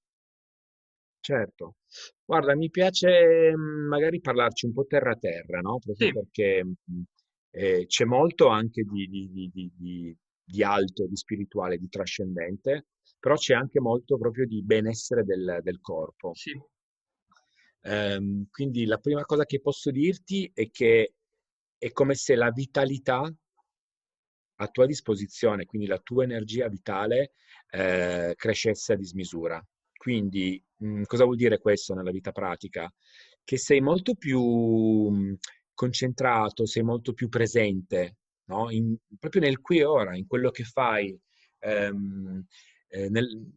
Certo. 1.24 1.76
Guarda, 2.24 2.54
mi 2.54 2.68
piace 2.70 3.54
mh, 3.56 3.86
magari 3.88 4.20
parlarci 4.20 4.66
un 4.66 4.72
po' 4.74 4.84
terra 4.86 5.14
terra, 5.16 5.60
no? 5.60 5.78
Proprio 5.78 6.08
Sì, 6.08 6.10
perché 6.10 6.62
mh, 6.64 7.00
eh, 7.50 7.86
c'è 7.86 8.04
molto 8.04 8.48
anche 8.48 8.82
di, 8.82 9.06
di- 9.08 9.30
di- 9.32 9.50
di- 9.52 9.72
di- 9.74 10.16
di 10.44 10.62
alto, 10.62 11.06
di 11.06 11.16
spirituale, 11.16 11.78
di 11.78 11.88
trascendente, 11.88 12.88
però 13.18 13.36
c'è 13.36 13.54
anche 13.54 13.80
molto 13.80 14.18
proprio 14.18 14.46
di 14.46 14.62
benessere 14.62 15.24
del, 15.24 15.60
del 15.62 15.80
corpo. 15.80 16.38
sì, 16.40 16.52
Ehm, 17.82 18.46
quindi 18.50 18.84
la 18.86 18.98
prima 18.98 19.24
cosa 19.24 19.44
che 19.44 19.60
posso 19.60 19.90
dirti 19.90 20.50
è 20.52 20.70
che 20.70 21.14
è 21.78 21.92
come 21.92 22.14
se 22.14 22.34
la 22.34 22.50
vitalità 22.50 23.32
a 24.56 24.68
tua 24.68 24.86
disposizione, 24.86 25.64
quindi 25.64 25.86
la 25.86 25.98
tua 25.98 26.24
energia 26.24 26.68
vitale, 26.68 27.32
eh, 27.70 28.34
crescesse 28.36 28.92
a 28.92 28.96
dismisura. 28.96 29.64
Quindi, 30.04 30.62
mh, 30.78 31.02
cosa 31.04 31.24
vuol 31.24 31.36
dire 31.36 31.58
questo 31.58 31.94
nella 31.94 32.10
vita 32.10 32.32
pratica? 32.32 32.92
Che 33.42 33.56
sei 33.58 33.80
molto 33.80 34.14
più 34.14 34.40
mh, 34.42 35.36
concentrato, 35.74 36.66
sei 36.66 36.82
molto 36.82 37.12
più 37.14 37.28
presente, 37.28 38.16
no? 38.46 38.70
In- 38.70 38.96
proprio 39.18 39.40
nel 39.42 39.60
qui 39.60 39.78
e 39.78 39.84
ora, 39.84 40.16
in 40.16 40.26
quello 40.26 40.50
che 40.50 40.64
fai, 40.64 41.18
ehm, 41.60 42.44
eh, 42.88 43.08
nel- 43.08 43.50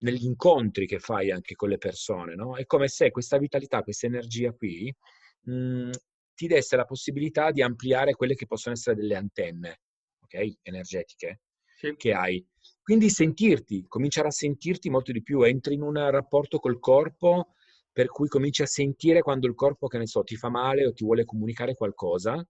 negli 0.00 0.24
incontri 0.24 0.86
che 0.86 0.98
fai 1.00 1.30
anche 1.30 1.54
con 1.54 1.68
le 1.70 1.78
persone, 1.78 2.34
no? 2.34 2.56
È 2.56 2.64
come 2.66 2.88
se 2.88 3.10
questa 3.10 3.38
vitalità, 3.38 3.82
questa 3.82 4.06
energia 4.06 4.52
qui, 4.52 4.94
mh, 5.42 5.90
ti 6.34 6.46
desse 6.46 6.76
la 6.76 6.84
possibilità 6.84 7.50
di 7.50 7.62
ampliare 7.62 8.14
quelle 8.14 8.34
che 8.34 8.46
possono 8.46 8.74
essere 8.76 8.94
delle 8.96 9.16
antenne 9.16 9.80
ok? 10.20 10.58
Energetiche 10.62 11.40
sì, 11.74 11.96
che 11.96 12.12
hai. 12.12 12.44
Quindi 12.88 13.10
sentirti, 13.10 13.84
cominciare 13.86 14.28
a 14.28 14.30
sentirti 14.30 14.88
molto 14.88 15.12
di 15.12 15.22
più, 15.22 15.42
entri 15.42 15.74
in 15.74 15.82
un 15.82 15.92
rapporto 16.10 16.58
col 16.58 16.78
corpo 16.78 17.48
per 17.92 18.06
cui 18.06 18.28
cominci 18.28 18.62
a 18.62 18.66
sentire 18.66 19.20
quando 19.20 19.46
il 19.46 19.54
corpo, 19.54 19.88
che 19.88 19.98
ne 19.98 20.06
so, 20.06 20.22
ti 20.24 20.36
fa 20.36 20.48
male 20.48 20.86
o 20.86 20.94
ti 20.94 21.04
vuole 21.04 21.26
comunicare 21.26 21.74
qualcosa, 21.74 22.42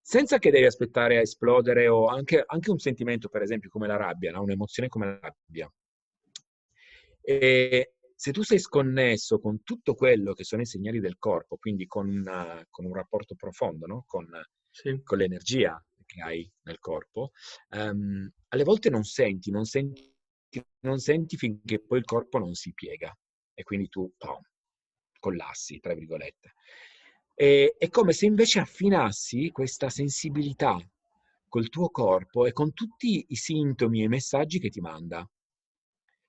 senza 0.00 0.38
che 0.38 0.50
devi 0.50 0.66
aspettare 0.66 1.18
a 1.18 1.20
esplodere 1.20 1.86
o 1.86 2.06
anche, 2.06 2.42
anche 2.44 2.70
un 2.72 2.78
sentimento, 2.78 3.28
per 3.28 3.42
esempio, 3.42 3.70
come 3.70 3.86
la 3.86 3.94
rabbia, 3.96 4.32
no? 4.32 4.42
un'emozione 4.42 4.88
come 4.88 5.06
la 5.06 5.18
rabbia. 5.20 5.72
E 7.22 7.94
se 8.16 8.32
tu 8.32 8.42
sei 8.42 8.58
sconnesso 8.58 9.38
con 9.40 9.62
tutto 9.62 9.94
quello 9.94 10.32
che 10.34 10.44
sono 10.44 10.62
i 10.62 10.66
segnali 10.66 11.00
del 11.00 11.18
corpo, 11.18 11.56
quindi 11.56 11.86
con, 11.86 12.08
una- 12.08 12.64
con 12.70 12.84
un 12.84 12.94
rapporto 12.94 13.34
profondo, 13.34 13.86
no? 13.86 14.04
con, 14.06 14.26
sì, 14.70 15.00
con 15.02 15.18
l'energia 15.18 15.82
che 16.04 16.20
hai 16.22 16.50
nel 16.62 16.78
corpo, 16.78 17.30
ehm, 17.70 18.30
alle 18.48 18.64
volte 18.64 18.90
non 18.90 19.04
senti, 19.04 19.50
non 19.50 19.64
senti, 19.64 20.12
non 20.80 20.98
senti 20.98 21.36
finché 21.36 21.80
poi 21.80 21.98
il 21.98 22.04
corpo 22.04 22.38
non 22.38 22.54
si 22.54 22.72
piega 22.72 23.16
e 23.54 23.62
quindi 23.62 23.88
tu 23.88 24.12
pom, 24.16 24.40
collassi, 25.18 25.80
tra 25.80 25.94
virgolette. 25.94 26.54
E, 27.34 27.74
è 27.78 27.88
come 27.88 28.12
se 28.12 28.26
invece 28.26 28.60
affinassi 28.60 29.50
questa 29.50 29.88
sensibilità 29.90 30.76
col 31.48 31.68
tuo 31.68 31.90
corpo 31.90 32.46
e 32.46 32.52
con 32.52 32.72
tutti 32.72 33.26
i 33.28 33.36
sintomi 33.36 34.00
e 34.00 34.04
i 34.04 34.08
messaggi 34.08 34.58
che 34.58 34.70
ti 34.70 34.80
manda. 34.80 35.28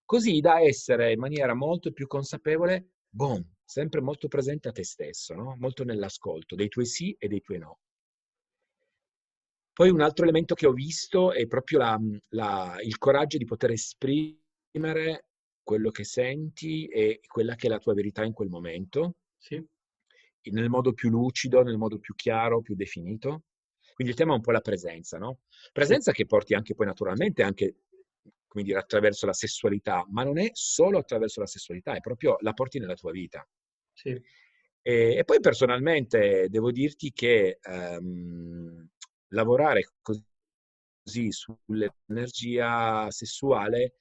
così 0.05 0.39
da 0.39 0.61
essere 0.61 1.11
in 1.11 1.19
maniera 1.19 1.53
molto 1.53 1.91
più 1.91 2.07
consapevole, 2.07 2.91
boom, 3.09 3.43
sempre 3.63 4.01
molto 4.01 4.27
presente 4.27 4.67
a 4.69 4.71
te 4.71 4.83
stesso, 4.83 5.33
no? 5.35 5.55
molto 5.59 5.83
nell'ascolto 5.83 6.55
dei 6.55 6.69
tuoi 6.69 6.85
sì 6.85 7.15
e 7.19 7.27
dei 7.27 7.41
tuoi 7.41 7.59
no. 7.59 7.79
Poi 9.75 9.89
un 9.89 9.99
altro 9.99 10.23
elemento 10.23 10.55
che 10.55 10.67
ho 10.67 10.71
visto 10.71 11.33
è 11.33 11.45
proprio 11.47 11.79
la, 11.79 11.99
la, 12.29 12.77
il 12.81 12.97
coraggio 12.97 13.37
di 13.37 13.43
poter 13.43 13.71
esprimere 13.71 15.25
quello 15.61 15.91
che 15.91 16.05
senti 16.05 16.87
e 16.87 17.19
quella 17.27 17.55
che 17.55 17.67
è 17.67 17.69
la 17.69 17.77
tua 17.79 17.93
verità 17.93 18.23
in 18.23 18.31
quel 18.31 18.47
momento. 18.47 19.17
Sì. 19.37 19.61
Nel 20.43 20.69
modo 20.69 20.93
più 20.93 21.09
lucido, 21.09 21.61
nel 21.61 21.75
modo 21.75 21.99
più 21.99 22.15
chiaro, 22.15 22.61
più 22.61 22.73
definito. 22.73 23.43
Quindi 23.93 24.13
il 24.13 24.17
tema 24.17 24.31
è 24.31 24.37
un 24.37 24.41
po' 24.41 24.51
la 24.51 24.61
presenza, 24.61 25.17
no? 25.17 25.39
Presenza 25.73 26.13
che 26.13 26.25
porti 26.25 26.53
anche 26.53 26.73
poi 26.73 26.85
naturalmente 26.85 27.43
anche 27.43 27.75
come 28.47 28.63
dire, 28.63 28.79
attraverso 28.79 29.25
la 29.25 29.33
sessualità, 29.33 30.05
ma 30.09 30.23
non 30.23 30.39
è 30.39 30.51
solo 30.53 30.99
attraverso 30.99 31.41
la 31.41 31.47
sessualità, 31.47 31.95
è 31.95 31.99
proprio 31.99 32.37
la 32.39 32.53
porti 32.53 32.79
nella 32.79 32.95
tua 32.95 33.11
vita. 33.11 33.45
Sì. 33.91 34.11
E, 34.81 35.15
e, 35.17 35.23
poi 35.25 35.41
personalmente 35.41 36.47
devo 36.47 36.71
dirti 36.71 37.11
che 37.11 37.59
um, 37.65 38.87
lavorare 39.35 39.91
così 40.01 41.31
sull'energia 41.31 43.11
sessuale 43.11 43.97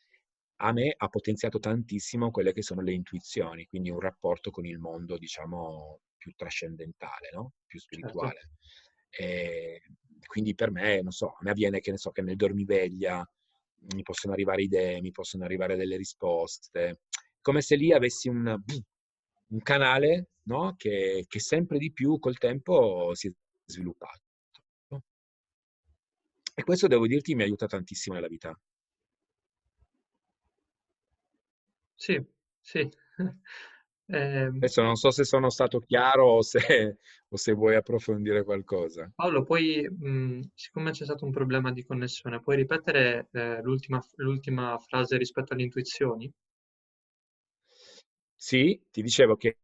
a 0.58 0.72
me 0.72 0.94
ha 0.96 1.08
potenziato 1.08 1.58
tantissimo 1.58 2.30
quelle 2.30 2.52
che 2.52 2.62
sono 2.62 2.80
le 2.80 2.92
intuizioni, 2.92 3.66
quindi 3.66 3.90
un 3.90 4.00
rapporto 4.00 4.50
con 4.50 4.64
il 4.64 4.78
mondo, 4.78 5.18
diciamo, 5.18 6.00
più 6.16 6.32
trascendentale, 6.34 7.30
no? 7.32 7.54
più 7.66 7.80
certo. 7.80 7.96
spirituale. 7.96 8.40
Certo. 9.10 9.92
Quindi 10.26 10.54
per 10.54 10.70
me, 10.70 11.02
non 11.02 11.10
so, 11.10 11.32
a 11.32 11.38
me 11.40 11.50
avviene 11.50 11.80
che, 11.80 11.90
ne 11.90 11.98
so, 11.98 12.10
che 12.12 12.22
nel 12.22 12.36
dormiveglia 12.36 13.28
mi 13.94 14.02
possono 14.02 14.32
arrivare 14.32 14.62
idee, 14.62 15.00
mi 15.00 15.10
possono 15.10 15.44
arrivare 15.44 15.76
delle 15.76 15.96
risposte, 15.96 17.00
come 17.42 17.60
se 17.60 17.76
lì 17.76 17.92
avessi 17.92 18.28
un, 18.28 18.56
un 19.48 19.58
canale 19.60 20.30
no? 20.44 20.74
che, 20.76 21.26
che 21.28 21.40
sempre 21.40 21.78
di 21.78 21.92
più 21.92 22.18
col 22.18 22.38
tempo 22.38 23.14
si 23.14 23.28
è 23.28 23.32
sviluppato. 23.66 24.23
E 26.56 26.64
questo 26.64 26.88
devo 26.88 27.06
dirti 27.06 27.34
mi 27.36 27.44
aiuta 27.44 27.66
tantissimo 27.66 28.16
nella 28.16 28.26
vita. 28.28 28.58
Sì, 31.96 32.22
sì. 32.60 32.88
Eh, 34.06 34.50
Adesso 34.58 34.82
non 34.82 34.96
so 34.96 35.10
se 35.10 35.24
sono 35.24 35.48
stato 35.48 35.78
chiaro 35.80 36.26
o 36.26 36.42
se, 36.42 36.58
o 37.30 37.36
se 37.38 37.52
vuoi 37.54 37.74
approfondire 37.76 38.44
qualcosa. 38.44 39.10
Paolo, 39.16 39.42
poi, 39.44 39.88
mh, 39.88 40.50
siccome 40.54 40.90
c'è 40.92 41.04
stato 41.04 41.24
un 41.24 41.32
problema 41.32 41.72
di 41.72 41.82
connessione, 41.84 42.40
puoi 42.40 42.56
ripetere 42.56 43.28
eh, 43.32 43.62
l'ultima, 43.62 44.00
l'ultima 44.16 44.78
frase 44.78 45.16
rispetto 45.16 45.54
alle 45.54 45.62
intuizioni? 45.62 46.30
Sì, 48.36 48.80
ti 48.90 49.02
dicevo 49.02 49.36
che 49.36 49.58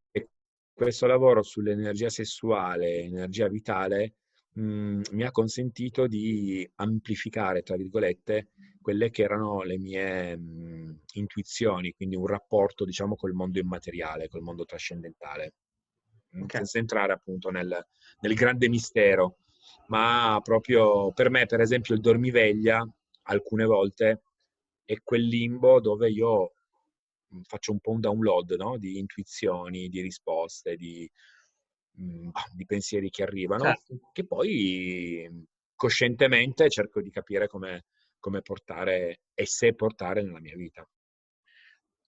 questo 0.73 1.07
lavoro 1.07 1.43
sull'energia 1.43 2.09
sessuale, 2.09 3.01
energia 3.01 3.49
vitale, 3.49 4.15
mh, 4.53 5.03
mi 5.13 5.23
ha 5.25 5.31
consentito 5.31 6.07
di 6.07 6.69
amplificare, 6.77 7.63
tra 7.63 7.77
virgolette, 7.77 8.49
quelle 8.81 9.11
che 9.11 9.23
erano 9.23 9.63
le 9.63 9.79
mie 9.79 10.37
mh, 10.37 11.01
intuizioni, 11.15 11.93
quindi 11.93 12.17
un 12.17 12.27
rapporto, 12.27 12.85
diciamo, 12.85 13.15
col 13.15 13.33
mondo 13.33 13.59
immateriale, 13.59 14.29
col 14.29 14.43
mondo 14.43 14.65
trascendentale, 14.65 15.55
okay. 16.33 16.47
senza 16.49 16.79
entrare 16.79 17.13
appunto 17.13 17.51
nel, 17.51 17.87
nel 18.21 18.35
grande 18.35 18.69
mistero, 18.69 19.39
ma 19.89 20.41
proprio 20.43 21.13
per 21.13 21.31
me, 21.31 21.47
per 21.47 21.61
esempio, 21.61 21.95
il 21.95 22.01
dormiveglia, 22.01 22.87
alcune 23.25 23.65
volte, 23.65 24.23
è 24.85 24.97
quel 25.03 25.25
limbo 25.25 25.81
dove 25.81 26.11
io 26.11 26.55
faccio 27.43 27.73
un 27.73 27.79
po' 27.79 27.93
un 27.93 28.01
download 28.01 28.51
no? 28.53 28.77
di 28.77 28.99
intuizioni, 28.99 29.89
di 29.89 30.01
risposte, 30.01 30.75
di, 30.77 31.09
Mhmm, 32.01 32.31
di 32.55 32.65
pensieri 32.65 33.11
che 33.11 33.23
arrivano, 33.23 33.65
certo. 33.65 34.09
che 34.13 34.27
poi 34.27 35.47
coscientemente 35.75 36.71
cerco 36.71 37.03
di 37.03 37.11
capire 37.11 37.47
come, 37.47 37.85
come 38.19 38.41
portare 38.41 39.21
e 39.35 39.45
se 39.47 39.75
portare 39.75 40.23
nella 40.23 40.41
mia 40.41 40.57
vita. 40.57 40.89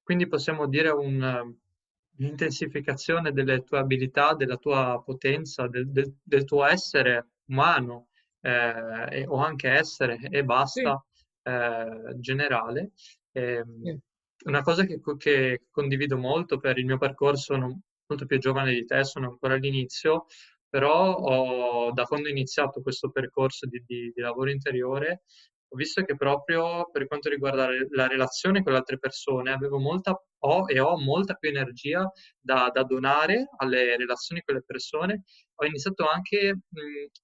Quindi 0.02 0.26
possiamo 0.26 0.66
dire 0.66 0.88
un'intensificazione 0.90 3.32
delle 3.32 3.64
tue 3.64 3.78
abilità, 3.78 4.34
della 4.34 4.56
tua 4.56 5.02
potenza, 5.04 5.68
del, 5.68 5.90
del, 5.90 6.16
del 6.22 6.44
tuo 6.44 6.64
essere 6.64 7.32
umano 7.46 8.08
eh, 8.40 9.26
o 9.26 9.36
anche 9.36 9.68
essere 9.70 10.18
e 10.30 10.42
basta 10.42 11.04
sì. 11.12 11.50
eh, 11.50 12.16
generale. 12.18 12.92
Eh, 13.30 13.62
sì. 13.82 14.00
Una 14.44 14.62
cosa 14.62 14.84
che, 14.84 15.00
che, 15.18 15.66
condivido 15.70 16.18
molto 16.18 16.58
per 16.58 16.78
il 16.78 16.84
mio 16.84 16.98
percorso, 16.98 17.54
non, 17.56 17.80
molto 18.06 18.26
più 18.26 18.38
giovane 18.38 18.72
di 18.72 18.84
te, 18.84 19.04
sono 19.04 19.28
ancora 19.28 19.54
all'inizio, 19.54 20.26
però 20.68 21.14
ho, 21.14 21.92
da 21.92 22.04
quando 22.04 22.28
ho 22.28 22.30
iniziato 22.30 22.80
questo 22.80 23.10
percorso 23.10 23.66
di, 23.66 23.82
di, 23.86 24.10
di, 24.14 24.20
lavoro 24.20 24.50
interiore, 24.50 25.24
ho 25.68 25.76
visto 25.76 26.02
che 26.02 26.16
proprio 26.16 26.90
per 26.90 27.06
quanto 27.06 27.28
riguarda 27.30 27.66
la 27.90 28.06
relazione 28.06 28.62
con 28.62 28.72
le 28.72 28.78
altre 28.78 28.98
persone, 28.98 29.52
avevo 29.52 29.78
molta, 29.78 30.18
ho 30.44 30.64
e 30.68 30.80
ho 30.80 30.98
molta 30.98 31.34
più 31.34 31.48
energia 31.48 32.10
da, 32.38 32.70
da 32.72 32.84
donare 32.84 33.48
alle 33.56 33.96
relazioni 33.96 34.42
con 34.42 34.54
le 34.56 34.62
persone. 34.64 35.24
Ho 35.56 35.64
iniziato 35.64 36.06
anche 36.06 36.58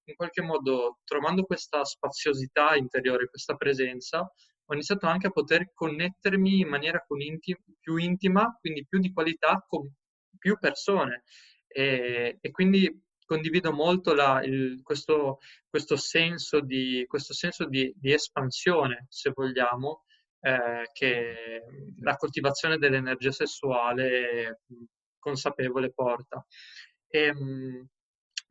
in 0.04 0.14
qualche 0.14 0.42
modo, 0.42 0.98
trovando 1.04 1.44
questa 1.44 1.84
spaziosità 1.84 2.74
interiore, 2.74 3.28
questa 3.28 3.54
presenza, 3.56 4.20
ho 4.20 4.74
iniziato 4.74 5.06
anche 5.06 5.28
a 5.28 5.30
poter 5.30 5.72
connettermi 5.72 6.60
in 6.60 6.68
maniera 6.68 7.02
più 7.80 7.96
intima, 7.96 8.56
quindi 8.60 8.86
più 8.86 8.98
di 8.98 9.12
qualità 9.12 9.64
con 9.66 9.90
più 10.38 10.58
persone 10.58 11.24
e, 11.66 12.38
e 12.40 12.50
quindi 12.50 13.06
condivido 13.28 13.72
molto 13.72 14.14
la, 14.14 14.42
il, 14.42 14.80
questo, 14.82 15.40
questo, 15.68 15.96
senso, 15.96 16.60
di, 16.60 17.04
questo 17.06 17.34
senso 17.34 17.66
di, 17.66 17.92
di 17.94 18.12
espansione, 18.12 19.06
se 19.10 19.32
vogliamo, 19.34 20.04
eh, 20.40 20.88
che 20.92 21.62
la 22.00 22.16
coltivazione 22.16 22.78
dell'energia 22.78 23.30
sessuale 23.30 24.62
consapevole 25.18 25.92
porta. 25.92 26.44
E, 27.06 27.20
ehm, 27.24 27.38
mh, 27.38 27.88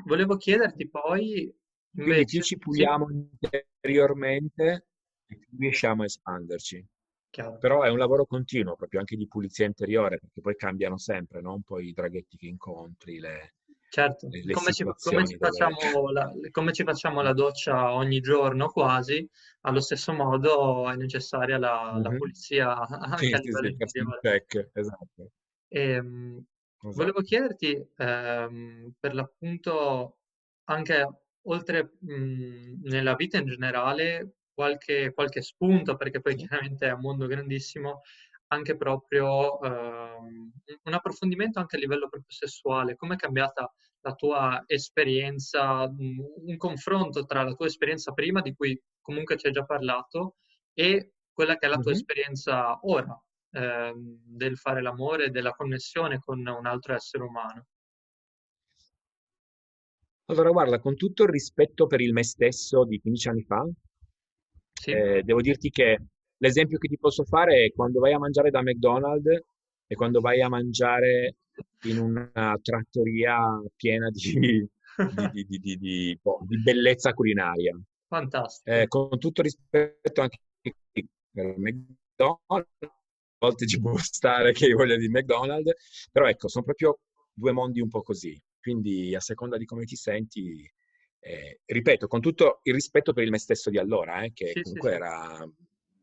volevo 0.05 0.37
chiederti 0.37 0.87
poi... 0.89 1.51
Invece, 1.97 2.13
Quindi 2.13 2.25
più 2.25 2.41
ci 2.41 2.57
puliamo 2.59 3.07
interiormente, 3.09 4.85
più 5.25 5.39
riusciamo 5.57 6.03
a 6.03 6.05
espanderci. 6.05 6.85
Chiaro. 7.37 7.59
Però 7.59 7.83
è 7.83 7.89
un 7.89 7.99
lavoro 7.99 8.25
continuo, 8.25 8.75
proprio 8.75 8.99
anche 8.99 9.15
di 9.15 9.27
pulizia 9.27 9.67
interiore, 9.67 10.17
perché 10.17 10.41
poi 10.41 10.55
cambiano 10.55 10.97
sempre, 10.97 11.39
no? 11.39 11.53
Un 11.53 11.61
po' 11.61 11.79
i 11.79 11.93
draghetti 11.93 12.35
che 12.35 12.47
incontri, 12.47 13.19
le, 13.19 13.53
Certo, 13.89 14.27
le, 14.27 14.41
le 14.43 14.53
come, 14.53 14.73
ci, 14.73 14.83
come, 14.83 15.27
ci 15.27 15.37
dove... 15.37 16.11
la, 16.13 16.31
come, 16.49 16.73
ci, 16.73 16.83
facciamo 16.83 17.21
la, 17.21 17.33
doccia 17.33 17.93
ogni 17.93 18.21
giorno 18.21 18.69
quasi, 18.69 19.29
allo 19.61 19.79
stesso 19.79 20.13
modo 20.13 20.89
è 20.89 20.95
necessaria 20.95 21.59
la, 21.59 21.91
mm-hmm. 21.93 22.01
la 22.01 22.09
pulizia 22.09 22.75
anche 22.75 23.27
sì, 23.27 23.33
a 23.33 23.37
livello 23.37 23.67
sì, 23.67 23.99
interiore. 23.99 24.45
Esatto. 24.73 25.31
E, 25.67 25.81
ehm, 25.91 26.43
esatto. 26.81 26.91
Volevo 26.95 27.21
chiederti, 27.21 27.87
ehm, 27.97 28.93
per 28.99 29.13
l'appunto, 29.13 30.17
anche 30.63 31.07
oltre 31.43 31.97
mh, 31.99 32.81
nella 32.81 33.13
vita 33.13 33.37
in 33.37 33.45
generale, 33.45 34.37
qualche, 34.57 35.13
qualche 35.13 35.43
spunto, 35.43 35.95
perché 35.97 36.19
poi 36.19 36.33
chiaramente 36.35 36.87
è 36.87 36.91
un 36.91 37.01
mondo 37.01 37.27
grandissimo, 37.27 38.01
anche 38.47 38.75
proprio 38.75 39.61
ehm, 39.61 40.51
un 40.81 40.93
approfondimento 40.93 41.59
anche 41.59 41.75
a 41.75 41.79
livello 41.79 42.09
proprio 42.09 42.31
sessuale, 42.31 42.95
come 42.95 43.13
è 43.13 43.17
cambiata 43.17 43.71
la 44.01 44.13
tua 44.13 44.63
esperienza, 44.65 45.83
un 45.83 46.57
confronto 46.57 47.23
tra 47.25 47.43
la 47.43 47.53
tua 47.53 47.67
esperienza 47.67 48.13
prima, 48.13 48.41
di 48.41 48.55
cui 48.55 48.81
comunque 48.99 49.37
ci 49.37 49.45
hai 49.45 49.53
già 49.53 49.63
parlato, 49.63 50.37
e 50.73 51.13
quella 51.31 51.55
che 51.57 51.67
è 51.67 51.69
la 51.69 51.75
tua 51.75 51.91
mm-hmm. 51.91 51.99
esperienza 51.99 52.79
ora 52.81 53.23
ehm, 53.51 54.21
del 54.25 54.57
fare 54.57 54.81
l'amore, 54.81 55.29
della 55.29 55.51
connessione 55.51 56.17
con 56.17 56.39
un 56.39 56.65
altro 56.65 56.95
essere 56.95 57.23
umano. 57.23 57.67
Allora, 60.29 60.49
guarda, 60.49 60.79
con 60.79 60.95
tutto 60.95 61.23
il 61.23 61.29
rispetto 61.29 61.85
per 61.85 62.01
il 62.01 62.11
me 62.11 62.23
stesso 62.23 62.85
di 62.85 62.99
15 62.99 63.27
anni 63.29 63.43
fa, 63.43 63.63
sì. 64.79 64.91
Eh, 64.91 65.23
devo 65.23 65.41
dirti 65.41 65.69
che 65.69 65.97
l'esempio 66.37 66.77
che 66.77 66.87
ti 66.87 66.97
posso 66.97 67.23
fare 67.23 67.65
è 67.65 67.71
quando 67.71 67.99
vai 67.99 68.13
a 68.13 68.19
mangiare 68.19 68.49
da 68.49 68.61
McDonald's 68.61 69.43
e 69.87 69.95
quando 69.95 70.19
vai 70.19 70.41
a 70.41 70.49
mangiare 70.49 71.35
in 71.83 71.97
una 71.99 72.59
trattoria 72.61 73.37
piena 73.75 74.09
di, 74.09 74.67
di, 75.31 75.59
di, 75.59 75.77
di 75.77 76.19
boh, 76.21 76.39
bellezza 76.63 77.13
culinaria. 77.13 77.79
Fantastico. 78.07 78.75
Eh, 78.75 78.87
con 78.87 79.17
tutto 79.17 79.41
rispetto 79.41 80.21
anche 80.21 80.39
per 81.31 81.57
McDonald's, 81.57 82.69
a 82.79 82.89
volte 83.39 83.67
ci 83.67 83.79
può 83.79 83.95
stare 83.97 84.51
che 84.51 84.71
voglia 84.73 84.97
di 84.97 85.09
McDonald's, 85.09 86.09
però 86.11 86.27
ecco, 86.27 86.47
sono 86.47 86.63
proprio 86.63 86.99
due 87.33 87.51
mondi 87.51 87.81
un 87.81 87.89
po' 87.89 88.01
così. 88.01 88.39
Quindi 88.59 89.15
a 89.15 89.19
seconda 89.19 89.57
di 89.57 89.65
come 89.65 89.85
ti 89.85 89.95
senti, 89.95 90.69
eh, 91.27 91.59
ripeto, 91.65 92.07
con 92.07 92.21
tutto 92.21 92.59
il 92.63 92.73
rispetto 92.73 93.11
per 93.11 93.23
il 93.23 93.31
me 93.31 93.39
stesso 93.39 93.69
di 93.69 93.77
allora, 93.77 94.21
eh, 94.21 94.31
che 94.33 94.51
sì, 94.53 94.61
comunque 94.61 94.89
sì, 94.89 94.95
era 94.95 95.49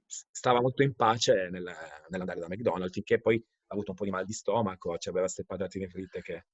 stava 0.07 0.61
molto 0.61 0.83
in 0.83 0.95
pace 0.95 1.49
nel, 1.51 1.65
nell'andare 2.09 2.41
da 2.41 2.47
McDonald's, 2.49 2.93
finché 2.93 3.21
poi 3.21 3.37
ha 3.37 3.75
avuto 3.75 3.91
un 3.93 3.97
po' 3.97 4.05
di 4.05 4.11
mal 4.11 4.25
di 4.25 4.33
stomaco, 4.33 4.99
ci 4.99 5.09
aveva 5.09 5.25
queste 5.25 5.45
patatine 5.45 5.89
fritte 5.89 6.21
che, 6.21 6.45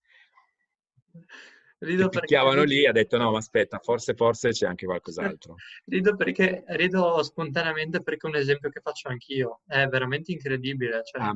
rido 1.79 2.09
che 2.09 2.21
picchiavano 2.21 2.63
lì, 2.63 2.87
ha 2.87 2.93
detto 2.93 3.19
no, 3.19 3.33
ma 3.33 3.39
aspetta, 3.39 3.79
forse, 3.81 4.15
forse 4.15 4.51
c'è 4.51 4.67
anche 4.67 4.87
qualcos'altro. 4.87 5.57
rido 5.87 6.15
perché 6.17 6.63
rido 6.69 7.23
spontaneamente 7.23 8.03
perché 8.03 8.27
un 8.27 8.37
esempio 8.37 8.71
che 8.71 8.81
faccio 8.81 9.09
anch'io, 9.09 9.63
è 9.67 9.87
veramente 9.87 10.33
incredibile, 10.33 11.03
cioè, 11.05 11.23
ah, 11.23 11.35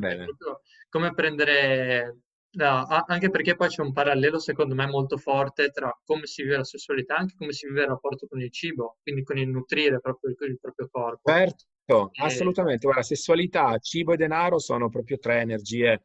come 0.88 1.12
prendere 1.12 2.20
No, 2.54 2.84
anche 3.06 3.30
perché 3.30 3.56
poi 3.56 3.68
c'è 3.68 3.82
un 3.82 3.92
parallelo 3.92 4.38
secondo 4.38 4.74
me 4.74 4.86
molto 4.86 5.16
forte 5.16 5.70
tra 5.70 5.92
come 6.04 6.26
si 6.26 6.42
vive 6.42 6.58
la 6.58 6.64
sessualità 6.64 7.16
e 7.16 7.18
anche 7.18 7.34
come 7.36 7.52
si 7.52 7.66
vive 7.66 7.82
il 7.82 7.88
rapporto 7.88 8.26
con 8.28 8.40
il 8.40 8.50
cibo, 8.52 8.98
quindi 9.02 9.22
con 9.24 9.38
il 9.38 9.48
nutrire 9.48 9.98
proprio 10.00 10.30
il, 10.30 10.36
il 10.50 10.58
proprio 10.60 10.88
corpo. 10.88 11.30
Certo, 11.30 12.10
e... 12.12 12.24
assolutamente. 12.24 12.86
Guarda, 12.86 13.02
sessualità, 13.02 13.76
cibo 13.78 14.12
e 14.12 14.16
denaro 14.16 14.58
sono 14.58 14.88
proprio 14.88 15.18
tre 15.18 15.40
energie, 15.40 16.04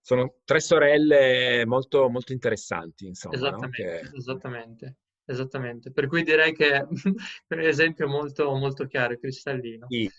sono 0.00 0.34
tre 0.44 0.60
sorelle 0.60 1.64
molto, 1.64 2.08
molto 2.08 2.32
interessanti, 2.32 3.06
insomma. 3.06 3.36
Esattamente, 3.36 4.00
no? 4.02 4.10
che... 4.10 4.16
esattamente, 4.16 4.96
esattamente. 5.26 5.92
Per 5.92 6.06
cui 6.08 6.24
direi 6.24 6.52
che 6.54 6.86
un 7.48 7.60
esempio 7.60 8.08
molto, 8.08 8.52
molto 8.54 8.86
chiaro 8.86 9.12
e 9.12 9.18
cristallino. 9.18 9.86
Sì. 9.88 10.10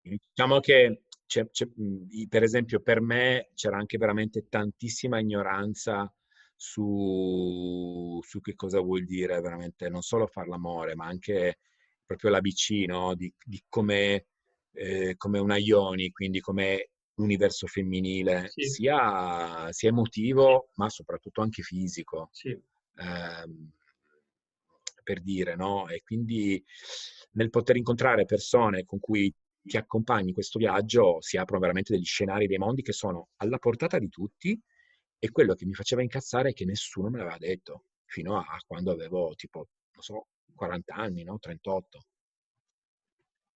Diciamo 0.00 0.60
che 0.60 1.02
c'è, 1.26 1.48
c'è, 1.50 1.66
per 2.28 2.42
esempio, 2.42 2.80
per 2.80 3.00
me 3.00 3.50
c'era 3.54 3.76
anche 3.76 3.98
veramente 3.98 4.48
tantissima 4.48 5.18
ignoranza 5.18 6.12
su, 6.56 8.20
su, 8.22 8.40
che 8.40 8.54
cosa 8.54 8.80
vuol 8.80 9.04
dire 9.04 9.40
veramente 9.40 9.88
non 9.88 10.02
solo 10.02 10.26
far 10.26 10.48
l'amore, 10.48 10.94
ma 10.94 11.06
anche 11.06 11.58
proprio 12.04 12.30
l'ABC, 12.30 12.86
no? 12.86 13.14
di, 13.14 13.32
di 13.42 13.62
come, 13.68 14.26
eh, 14.72 15.14
come 15.16 15.38
una 15.38 15.56
Ioni, 15.56 16.10
quindi 16.10 16.40
come 16.40 16.90
l'universo 17.14 17.66
femminile, 17.66 18.48
sì. 18.48 18.62
sia, 18.62 19.70
sia, 19.72 19.88
emotivo, 19.88 20.70
ma 20.74 20.88
soprattutto 20.88 21.40
anche 21.40 21.62
fisico. 21.62 22.28
Sì. 22.32 22.50
Eh, 22.50 23.72
per 25.02 25.20
dire, 25.20 25.54
no? 25.54 25.86
E 25.88 26.02
quindi 26.02 26.64
nel 27.32 27.50
poter 27.50 27.76
incontrare 27.76 28.24
persone 28.24 28.84
con 28.84 28.98
cui 28.98 29.32
ti 29.64 29.76
accompagni 29.76 30.28
in 30.28 30.34
questo 30.34 30.58
viaggio 30.58 31.20
si 31.20 31.36
aprono 31.36 31.60
veramente 31.60 31.92
degli 31.92 32.04
scenari, 32.04 32.46
dei 32.46 32.58
mondi 32.58 32.82
che 32.82 32.92
sono 32.92 33.28
alla 33.36 33.58
portata 33.58 33.98
di 33.98 34.08
tutti 34.08 34.60
e 35.18 35.30
quello 35.30 35.54
che 35.54 35.64
mi 35.64 35.72
faceva 35.72 36.02
incazzare 36.02 36.50
è 36.50 36.52
che 36.52 36.64
nessuno 36.64 37.08
me 37.08 37.18
l'aveva 37.18 37.38
detto 37.38 37.84
fino 38.04 38.36
a 38.38 38.44
quando 38.66 38.92
avevo 38.92 39.34
tipo, 39.34 39.68
non 39.92 40.02
so, 40.02 40.26
40 40.54 40.94
anni, 40.94 41.24
no? 41.24 41.38
38. 41.38 42.04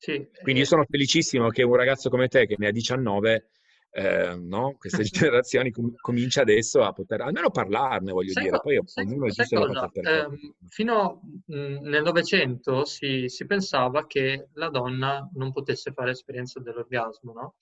Sì, 0.01 0.29
Quindi 0.43 0.61
io 0.61 0.67
sono 0.67 0.85
felicissimo 0.89 1.49
che 1.49 1.63
un 1.63 1.75
ragazzo 1.75 2.09
come 2.09 2.29
te, 2.29 2.47
che 2.47 2.55
ne 2.57 2.69
ha 2.69 2.71
19, 2.71 3.51
eh, 3.91 4.37
no? 4.37 4.77
queste 4.79 5.03
generazioni 5.43 5.71
com- 5.71 5.95
comincia 5.97 6.43
adesso 6.43 6.83
a 6.83 6.93
poter 6.93 7.23
almeno 7.23 7.51
parlarne, 7.51 8.13
voglio 8.13 8.33
sai 8.33 8.45
dire. 8.45 8.61
Poi 8.61 8.81
ognuno 8.95 9.27
è 9.27 9.31
giusto 9.31 9.67
cosa? 9.67 9.91
Eh, 9.93 10.29
fino 10.69 11.21
mh, 11.47 11.89
nel 11.89 12.03
Novecento 12.03 12.85
si, 12.85 13.29
si, 13.29 13.47
pensava 13.47 14.07
che 14.07 14.49
la 14.55 14.69
donna 14.69 15.29
non 15.35 15.53
potesse 15.53 15.93
fare 15.93 16.11
esperienza 16.11 16.61
dell'orgasmo, 16.61 17.33
no? 17.33 17.55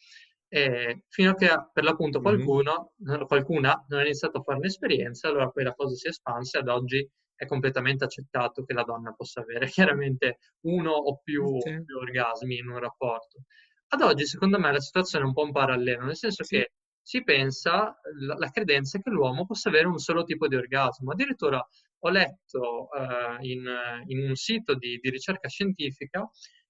E 0.49 1.05
fino 1.09 1.31
a 1.31 1.35
che 1.35 1.49
per 1.73 1.85
l'appunto 1.85 2.21
qualcuno, 2.21 2.93
mm-hmm. 3.03 3.25
qualcuna 3.25 3.85
non 3.89 4.01
ha 4.01 4.05
iniziato 4.05 4.39
a 4.39 4.43
fare 4.43 4.59
un'esperienza, 4.59 5.29
allora 5.29 5.49
poi 5.49 5.65
la 5.65 5.75
cosa 5.75 5.95
si 5.95 6.07
è 6.07 6.11
espansa 6.11 6.61
ad 6.61 6.69
oggi 6.69 7.09
è 7.35 7.45
completamente 7.45 8.05
accettato 8.05 8.65
che 8.65 8.73
la 8.73 8.83
donna 8.83 9.12
possa 9.12 9.41
avere 9.41 9.67
chiaramente 9.71 10.39
uno 10.62 10.91
o 10.91 11.21
più, 11.23 11.61
sì. 11.61 11.83
più 11.85 11.97
orgasmi 11.97 12.59
in 12.59 12.69
un 12.69 12.79
rapporto. 12.79 13.43
Ad 13.88 14.01
oggi, 14.01 14.27
secondo 14.27 14.59
me, 14.59 14.72
la 14.72 14.81
situazione 14.81 15.25
è 15.25 15.27
un 15.29 15.33
po' 15.33 15.42
un 15.42 15.53
parallelo, 15.53 16.05
nel 16.05 16.16
senso 16.16 16.44
sì. 16.44 16.57
che 16.57 16.72
si 17.01 17.22
pensa, 17.22 17.96
la, 18.18 18.35
la, 18.37 18.51
credenza 18.51 18.99
è 18.99 19.01
che 19.01 19.11
l'uomo 19.11 19.46
possa 19.46 19.68
avere 19.68 19.87
un 19.87 19.99
solo 19.99 20.25
tipo 20.25 20.49
di 20.49 20.57
orgasmo. 20.57 21.12
Addirittura 21.12 21.64
ho 22.01 22.09
letto 22.11 22.88
uh, 22.90 23.42
in, 23.44 23.64
in, 24.07 24.29
un 24.29 24.35
sito 24.35 24.75
di, 24.75 24.99
di 24.99 25.11
ricerca 25.11 25.49
scientifica 25.49 26.29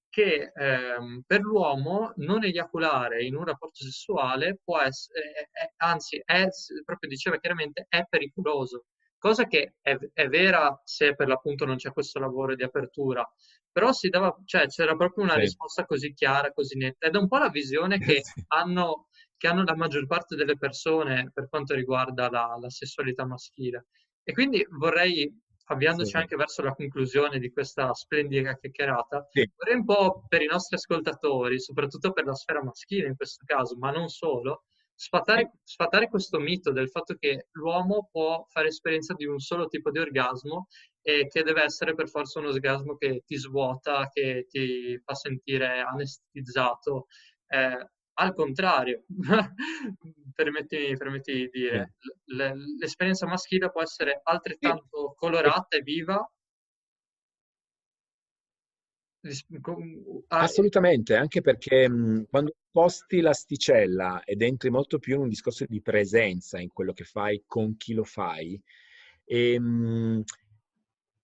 che 0.08 0.50
ehm, 0.54 1.22
per 1.26 1.40
l'uomo 1.40 2.12
non 2.16 2.44
ejaculare 2.44 3.24
in 3.24 3.34
un 3.34 3.44
rapporto 3.44 3.84
sessuale 3.84 4.58
può 4.64 4.78
essere, 4.80 5.50
è, 5.50 5.72
anzi, 5.76 6.22
è, 6.24 6.48
proprio 6.84 7.10
diceva 7.10 7.38
chiaramente, 7.38 7.86
è 7.88 8.04
pericoloso 8.08 8.86
cosa 9.26 9.46
che 9.46 9.74
è, 9.80 9.98
è, 10.12 10.28
vera 10.28 10.80
se 10.84 11.16
per 11.16 11.26
l'appunto 11.26 11.64
non 11.64 11.76
c'è 11.76 11.90
questo 11.92 12.20
lavoro 12.20 12.54
di 12.54 12.62
apertura, 12.62 13.28
però 13.72 13.92
si 13.92 14.08
dava, 14.08 14.36
cioè, 14.44 14.66
c'era 14.66 14.94
proprio 14.94 15.24
una 15.24 15.34
sì. 15.34 15.40
risposta 15.40 15.84
così 15.84 16.14
chiara, 16.14 16.52
così 16.52 16.78
netta, 16.78 17.08
ed 17.08 17.14
è 17.16 17.18
un 17.18 17.26
po' 17.26 17.38
la 17.38 17.48
visione 17.48 17.98
che, 17.98 18.22
sì. 18.22 18.44
hanno, 18.48 19.08
che 19.36 19.48
hanno, 19.48 19.64
la 19.64 19.74
maggior 19.74 20.06
parte 20.06 20.36
delle 20.36 20.56
persone 20.56 21.30
per 21.34 21.48
quanto 21.48 21.74
riguarda 21.74 22.30
la, 22.30 22.56
la 22.60 22.70
sessualità 22.70 23.26
maschile. 23.26 23.88
E 24.22 24.32
quindi 24.32 24.64
vorrei, 24.70 25.28
avviandoci 25.66 26.10
sì. 26.10 26.16
anche 26.16 26.36
verso 26.36 26.62
la 26.62 26.72
conclusione 26.72 27.40
di 27.40 27.50
questa 27.50 27.92
splendida 27.94 28.56
chiacchierata, 28.56 29.28
vorrei 29.56 29.74
un 29.74 29.84
po' 29.84 30.24
per 30.28 30.42
i 30.42 30.46
nostri 30.46 30.76
ascoltatori, 30.76 31.58
soprattutto 31.58 32.12
per 32.12 32.26
la 32.26 32.34
sfera 32.34 32.62
maschile 32.62 33.08
in 33.08 33.16
questo 33.16 33.42
caso, 33.44 33.76
ma 33.76 33.90
non 33.90 34.06
solo, 34.06 34.66
sfatare, 34.96 35.52
sfatare, 35.62 36.08
questo 36.08 36.38
mito 36.38 36.72
del 36.72 36.88
fatto 36.88 37.14
che 37.14 37.48
l'uomo 37.52 38.08
può 38.10 38.46
fare 38.48 38.68
esperienza 38.68 39.14
di 39.14 39.26
un 39.26 39.38
solo 39.38 39.66
tipo 39.68 39.90
di 39.90 39.98
orgasmo 39.98 40.68
e 41.02 41.28
che 41.28 41.42
deve 41.42 41.62
essere 41.62 41.94
per 41.94 42.08
forza 42.08 42.40
un 42.40 42.46
orgasmo 42.46 42.96
che 42.96 43.22
ti 43.24 43.36
svuota, 43.36 44.08
che 44.10 44.46
ti 44.48 44.98
fa 45.04 45.14
sentire 45.14 45.80
anestetizzato. 45.80 47.06
Eh, 47.46 47.90
al 48.18 48.32
contrario, 48.32 49.04
permettimi, 50.34 50.96
permettimi, 50.96 51.38
di 51.40 51.48
dire, 51.50 51.94
l'esperienza 52.78 53.26
maschile 53.26 53.70
può 53.70 53.82
essere 53.82 54.20
altrettanto 54.22 55.14
colorata 55.16 55.76
e 55.76 55.82
viva 55.82 56.26
Assolutamente, 60.28 61.14
anche 61.14 61.40
perché 61.40 61.88
mh, 61.88 62.26
quando 62.28 62.54
sposti 62.68 63.20
l'asticella 63.20 64.22
ed 64.24 64.42
entri 64.42 64.70
molto 64.70 64.98
più 64.98 65.14
in 65.16 65.22
un 65.22 65.28
discorso 65.28 65.64
di 65.66 65.80
presenza 65.80 66.60
in 66.60 66.68
quello 66.68 66.92
che 66.92 67.04
fai, 67.04 67.42
con 67.46 67.76
chi 67.76 67.94
lo 67.94 68.04
fai, 68.04 68.60
e, 69.24 69.52
ehm, 69.54 69.64
mh, 69.64 70.24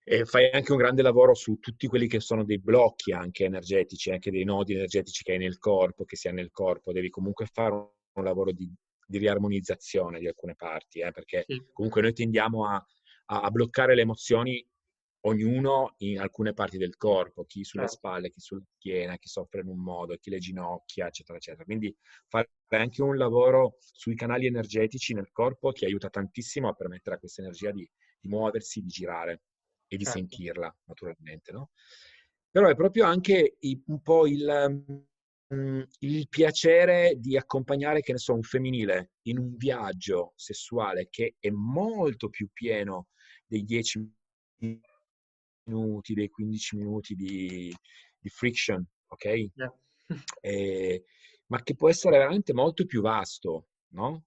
e 0.04 0.24
fai 0.24 0.50
anche 0.50 0.72
un 0.72 0.78
grande 0.78 1.02
lavoro 1.02 1.34
su 1.34 1.58
tutti 1.60 1.86
quelli 1.86 2.08
che 2.08 2.18
sono 2.18 2.44
dei 2.44 2.58
blocchi 2.58 3.12
anche 3.12 3.44
energetici, 3.44 4.10
anche 4.10 4.32
dei 4.32 4.44
nodi 4.44 4.74
energetici 4.74 5.22
che 5.22 5.32
hai 5.32 5.38
nel 5.38 5.58
corpo, 5.58 6.04
che 6.04 6.16
si 6.16 6.26
ha 6.26 6.32
nel 6.32 6.50
corpo, 6.50 6.92
devi 6.92 7.08
comunque 7.08 7.46
fare 7.46 7.72
un, 7.72 7.86
un 8.14 8.24
lavoro 8.24 8.50
di, 8.50 8.68
di, 9.06 9.18
riarmonizzazione 9.18 10.18
di 10.18 10.26
alcune 10.26 10.56
parti, 10.56 11.00
eh, 11.00 11.12
perché 11.12 11.44
sì. 11.46 11.62
comunque 11.72 12.02
noi 12.02 12.12
tendiamo 12.12 12.66
a, 12.66 12.84
a 13.26 13.50
bloccare 13.50 13.94
le 13.94 14.02
emozioni 14.02 14.66
ognuno 15.24 15.94
in 15.98 16.18
alcune 16.18 16.52
parti 16.52 16.78
del 16.78 16.96
corpo, 16.96 17.44
chi 17.44 17.64
sulle 17.64 17.82
certo. 17.82 17.96
spalle, 17.96 18.30
chi 18.30 18.40
sulla 18.40 18.62
schiena, 18.76 19.16
chi 19.18 19.28
soffre 19.28 19.60
in 19.60 19.68
un 19.68 19.78
modo, 19.78 20.16
chi 20.16 20.30
le 20.30 20.38
ginocchia, 20.38 21.06
eccetera, 21.06 21.38
eccetera. 21.38 21.64
Quindi 21.64 21.94
fare 22.28 22.50
anche 22.68 23.02
un 23.02 23.16
lavoro 23.16 23.76
sui 23.80 24.14
canali 24.14 24.46
energetici 24.46 25.14
nel 25.14 25.30
corpo 25.30 25.70
che 25.70 25.86
aiuta 25.86 26.08
tantissimo 26.08 26.68
a 26.68 26.72
permettere 26.72 27.16
a 27.16 27.18
questa 27.18 27.42
energia 27.42 27.70
di, 27.70 27.88
di 28.18 28.28
muoversi, 28.28 28.80
di 28.80 28.88
girare 28.88 29.42
e 29.86 29.96
di 29.96 30.04
certo. 30.04 30.18
sentirla, 30.18 30.76
naturalmente, 30.84 31.52
no? 31.52 31.70
Però 32.50 32.68
è 32.68 32.74
proprio 32.74 33.04
anche 33.04 33.56
un 33.86 34.02
po' 34.02 34.26
il, 34.26 34.84
mm, 35.54 35.82
il 36.00 36.28
piacere 36.28 37.14
di 37.16 37.36
accompagnare, 37.36 38.00
che 38.00 38.12
ne 38.12 38.18
so, 38.18 38.34
un 38.34 38.42
femminile 38.42 39.12
in 39.22 39.38
un 39.38 39.56
viaggio 39.56 40.32
sessuale 40.34 41.08
che 41.08 41.36
è 41.38 41.48
molto 41.50 42.28
più 42.28 42.48
pieno 42.52 43.08
dei 43.46 43.64
dieci 43.64 43.98
minuti, 45.64 46.14
dei 46.14 46.28
15 46.28 46.76
minuti 46.76 47.14
di, 47.14 47.74
di 48.18 48.28
friction, 48.28 48.84
ok? 49.08 49.24
Yeah. 49.24 49.74
eh, 50.40 51.04
ma 51.46 51.62
che 51.62 51.74
può 51.74 51.88
essere 51.88 52.16
veramente 52.16 52.52
molto 52.52 52.86
più 52.86 53.00
vasto, 53.02 53.68
no? 53.90 54.24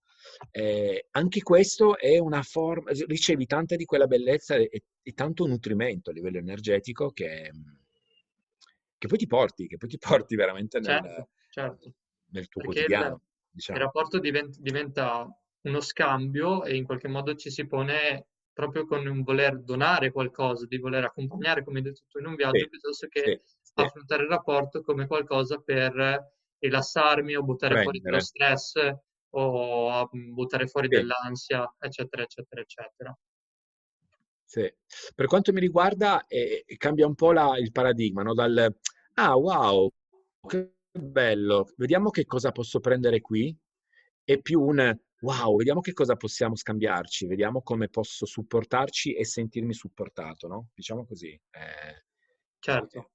Eh, 0.52 1.08
anche 1.12 1.41
questo 1.41 1.98
è 1.98 2.17
una 2.17 2.41
forma, 2.41 2.91
ricevi 2.91 3.45
tanta 3.45 3.76
di 3.76 3.86
quella 3.86 4.08
bellezza 4.08 4.56
e, 4.56 4.84
e 5.02 5.12
tanto 5.13 5.45
nutrimento 5.45 6.10
a 6.10 6.13
livello 6.13 6.38
energetico 6.38 7.12
che, 7.12 7.52
che, 8.98 9.08
poi 9.08 9.17
ti 9.17 9.28
porti, 9.28 9.67
che 9.67 9.78
poi 9.78 9.89
ti 9.89 9.98
porti 10.26 10.36
veramente 10.36 10.80
nel, 10.80 11.02
certo, 11.02 11.30
certo. 11.50 11.93
nel 12.32 12.48
tuo 12.48 12.62
Perché 12.62 12.78
quotidiano. 12.78 13.15
Il, 13.15 13.21
diciamo. 13.52 13.78
il 13.78 13.86
rapporto 13.86 14.19
diventa, 14.19 14.58
diventa 14.60 15.39
uno 15.62 15.80
scambio 15.80 16.63
e 16.63 16.76
in 16.76 16.86
qualche 16.86 17.08
modo 17.08 17.36
ci 17.36 17.50
si 17.50 17.65
pone 17.65 18.28
proprio 18.56 18.86
con 18.86 19.06
un 19.06 19.22
voler 19.22 19.60
donare 19.60 20.12
qualcosa, 20.12 20.65
di 20.65 20.78
voler 20.78 21.04
accompagnare, 21.04 21.62
come 21.62 21.80
hai 21.80 21.84
detto 21.84 22.04
tu, 22.08 22.20
in 22.20 22.28
un 22.28 22.36
viaggio, 22.36 22.60
sì, 22.60 22.70
piuttosto 22.70 23.08
che 23.08 23.41
sì, 23.44 23.74
affrontare 23.74 24.24
il 24.24 24.30
rapporto 24.30 24.82
come 24.82 25.08
qualcosa 25.08 25.58
per 25.58 26.34
rilassarmi 26.58 27.36
o 27.36 27.44
buttare 27.44 27.74
Prendere. 27.74 28.00
fuori 28.00 28.15
lo 28.15 28.20
stress 28.22 28.74
o 29.32 30.10
buttare 30.12 30.68
fuori 30.68 30.88
dell'ansia, 30.88 31.76
eccetera, 31.78 32.24
eccetera, 32.24 32.62
eccetera. 32.62 33.20
Sì. 34.46 34.74
Per 35.13 35.26
quanto 35.26 35.52
mi 35.52 35.60
riguarda, 35.60 36.26
eh, 36.26 36.63
cambia 36.78 37.06
un 37.08 37.15
po' 37.15 37.34
la, 37.34 37.58
il 37.58 37.74
paradigma, 37.74 38.24
no? 38.24 38.34
Dal 38.34 38.74
ah, 39.15 39.36
wow, 39.36 39.91
che 40.48 40.76
bello, 40.94 41.74
vediamo 41.76 42.10
che 42.10 42.26
cosa 42.26 42.54
posso 42.54 42.80
prendere 42.80 43.20
qui, 43.20 43.54
è 44.24 44.39
più 44.39 44.62
un 44.62 44.98
wow, 45.25 45.57
vediamo 45.57 45.81
che 45.81 45.93
cosa 45.93 46.15
possiamo 46.15 46.55
scambiarci, 46.55 47.25
vediamo 47.25 47.63
come 47.63 47.89
posso 47.89 48.27
supportarci 48.27 49.15
e 49.15 49.25
sentirmi 49.25 49.73
supportato, 49.73 50.47
no? 50.47 50.67
Diciamo 50.73 51.03
così. 51.05 51.29
Eh, 51.29 52.03
certo, 52.59 53.11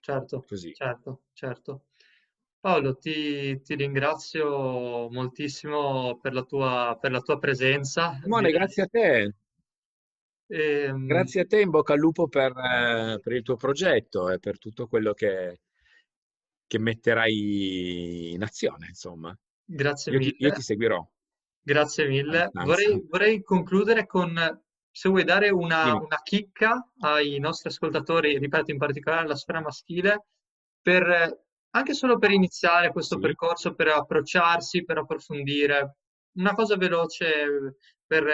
certo, 0.00 0.44
così. 0.48 0.72
certo, 0.72 1.24
certo. 1.34 1.84
Paolo, 2.58 2.96
ti, 2.96 3.60
ti 3.60 3.74
ringrazio 3.74 5.10
moltissimo 5.10 6.18
per 6.18 6.32
la 6.32 6.44
tua, 6.44 6.96
per 6.98 7.10
la 7.10 7.20
tua 7.20 7.38
presenza. 7.38 8.18
Simone, 8.22 8.50
grazie 8.50 8.82
a 8.84 8.86
te. 8.86 9.34
E, 10.46 10.84
ehm, 10.84 11.06
grazie 11.06 11.42
a 11.42 11.44
te, 11.44 11.60
in 11.60 11.68
bocca 11.68 11.92
al 11.92 11.98
lupo 11.98 12.26
per, 12.26 12.52
eh, 12.56 13.20
per 13.20 13.32
il 13.34 13.42
tuo 13.42 13.56
progetto 13.56 14.30
e 14.30 14.38
per 14.38 14.58
tutto 14.58 14.86
quello 14.86 15.12
che, 15.12 15.60
che 16.66 16.78
metterai 16.78 18.32
in 18.32 18.42
azione, 18.42 18.86
insomma. 18.88 19.36
Grazie 19.62 20.12
io 20.12 20.18
mille. 20.18 20.36
Io 20.38 20.50
ti 20.52 20.62
seguirò. 20.62 21.06
Grazie 21.66 22.06
mille. 22.06 22.50
Vorrei, 22.52 23.02
vorrei, 23.08 23.42
concludere 23.42 24.04
con, 24.04 24.38
se 24.90 25.08
vuoi 25.08 25.24
dare 25.24 25.48
una, 25.48 25.94
una, 25.94 26.20
chicca 26.22 26.90
ai 27.00 27.38
nostri 27.38 27.70
ascoltatori, 27.70 28.36
ripeto 28.36 28.70
in 28.70 28.76
particolare 28.76 29.24
alla 29.24 29.34
sfera 29.34 29.62
maschile, 29.62 30.26
per, 30.82 31.42
anche 31.70 31.94
solo 31.94 32.18
per 32.18 32.32
iniziare 32.32 32.92
questo 32.92 33.14
sì. 33.14 33.22
percorso, 33.22 33.74
per 33.74 33.88
approcciarsi, 33.88 34.84
per 34.84 34.98
approfondire, 34.98 35.96
una 36.36 36.52
cosa 36.52 36.76
veloce 36.76 37.78
per 38.06 38.26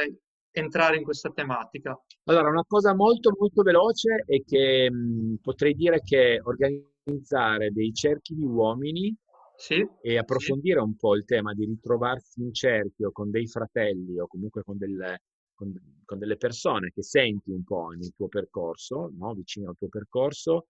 entrare 0.51 0.97
in 0.97 1.05
questa 1.05 1.31
tematica. 1.31 1.97
Allora, 2.25 2.49
una 2.49 2.65
cosa 2.67 2.97
molto 2.97 3.33
molto 3.39 3.63
veloce 3.63 4.25
è 4.27 4.43
che 4.43 4.91
mh, 4.91 5.37
potrei 5.41 5.75
dire 5.75 6.01
che 6.01 6.41
organizzare 6.43 7.71
dei 7.71 7.93
cerchi 7.93 8.35
di 8.35 8.45
uomini 8.45 9.17
sì, 9.61 9.87
e 10.01 10.17
approfondire 10.17 10.79
sì. 10.79 10.87
un 10.87 10.97
po' 10.97 11.15
il 11.15 11.27
tema 11.27 11.53
di 11.53 11.67
ritrovarsi 11.67 12.41
in 12.41 12.55
cerchio 12.55 13.13
con 13.13 13.31
dei 13.31 13.47
fratelli 13.47 14.19
o 14.19 14.27
comunque 14.27 14.63
con 14.63 14.79
delle, 14.79 15.21
con, 15.53 15.71
con 16.07 16.19
delle 16.19 16.39
persone 16.39 16.91
che 16.91 17.03
senti 17.03 17.51
un 17.51 17.63
po' 17.63 17.89
nel 17.89 18.15
tuo 18.17 18.29
percorso, 18.29 19.13
no? 19.19 19.35
vicino 19.35 19.69
al 19.69 19.77
tuo 19.77 19.89
percorso, 19.89 20.69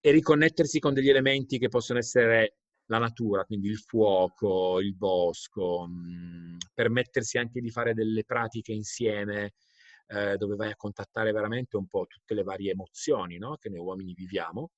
e 0.00 0.10
riconnettersi 0.10 0.78
con 0.78 0.94
degli 0.94 1.10
elementi 1.10 1.58
che 1.58 1.68
possono 1.68 1.98
essere 1.98 2.56
la 2.86 2.98
natura, 2.98 3.44
quindi 3.44 3.68
il 3.68 3.78
fuoco, 3.78 4.80
il 4.80 4.96
bosco, 4.96 5.86
mh, 5.86 6.56
permettersi 6.72 7.36
anche 7.36 7.60
di 7.60 7.70
fare 7.70 7.92
delle 7.92 8.24
pratiche 8.24 8.72
insieme 8.72 9.52
eh, 10.06 10.36
dove 10.38 10.56
vai 10.56 10.70
a 10.70 10.76
contattare 10.76 11.30
veramente 11.30 11.76
un 11.76 11.86
po' 11.86 12.06
tutte 12.06 12.32
le 12.32 12.42
varie 12.42 12.72
emozioni 12.72 13.36
no? 13.36 13.56
che 13.56 13.68
noi 13.68 13.80
uomini 13.80 14.14
viviamo 14.14 14.70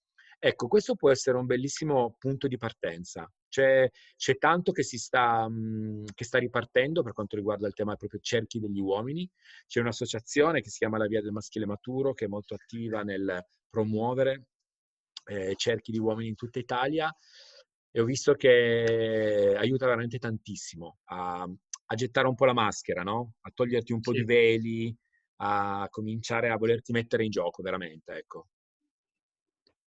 Ecco, 0.46 0.68
questo 0.68 0.94
può 0.94 1.10
essere 1.10 1.38
un 1.38 1.46
bellissimo 1.46 2.16
punto 2.18 2.48
di 2.48 2.58
partenza. 2.58 3.26
C'è, 3.48 3.90
c'è 4.14 4.36
tanto 4.36 4.72
che, 4.72 4.82
si 4.82 4.98
sta, 4.98 5.48
mh, 5.48 6.04
che 6.14 6.24
sta 6.24 6.36
ripartendo 6.36 7.02
per 7.02 7.14
quanto 7.14 7.36
riguarda 7.36 7.66
il 7.66 7.72
tema 7.72 7.96
proprio 7.96 8.20
cerchi 8.20 8.58
degli 8.58 8.78
uomini. 8.78 9.26
C'è 9.66 9.80
un'associazione 9.80 10.60
che 10.60 10.68
si 10.68 10.80
chiama 10.80 10.98
La 10.98 11.06
Via 11.06 11.22
del 11.22 11.32
Maschile 11.32 11.64
Maturo 11.64 12.12
che 12.12 12.26
è 12.26 12.28
molto 12.28 12.52
attiva 12.52 13.00
nel 13.02 13.42
promuovere 13.70 14.48
eh, 15.24 15.54
cerchi 15.56 15.90
di 15.92 15.98
uomini 15.98 16.28
in 16.28 16.34
tutta 16.34 16.58
Italia 16.58 17.10
e 17.90 18.00
ho 18.02 18.04
visto 18.04 18.34
che 18.34 19.54
aiuta 19.56 19.86
veramente 19.86 20.18
tantissimo 20.18 20.98
a, 21.04 21.42
a 21.42 21.94
gettare 21.94 22.28
un 22.28 22.34
po' 22.34 22.44
la 22.44 22.52
maschera, 22.52 23.02
no? 23.02 23.36
a 23.40 23.50
toglierti 23.50 23.94
un 23.94 24.00
po' 24.00 24.12
sì. 24.12 24.18
di 24.18 24.24
veli, 24.26 24.96
a 25.36 25.88
cominciare 25.88 26.50
a 26.50 26.58
volerti 26.58 26.92
mettere 26.92 27.24
in 27.24 27.30
gioco 27.30 27.62
veramente. 27.62 28.12
Ecco. 28.12 28.48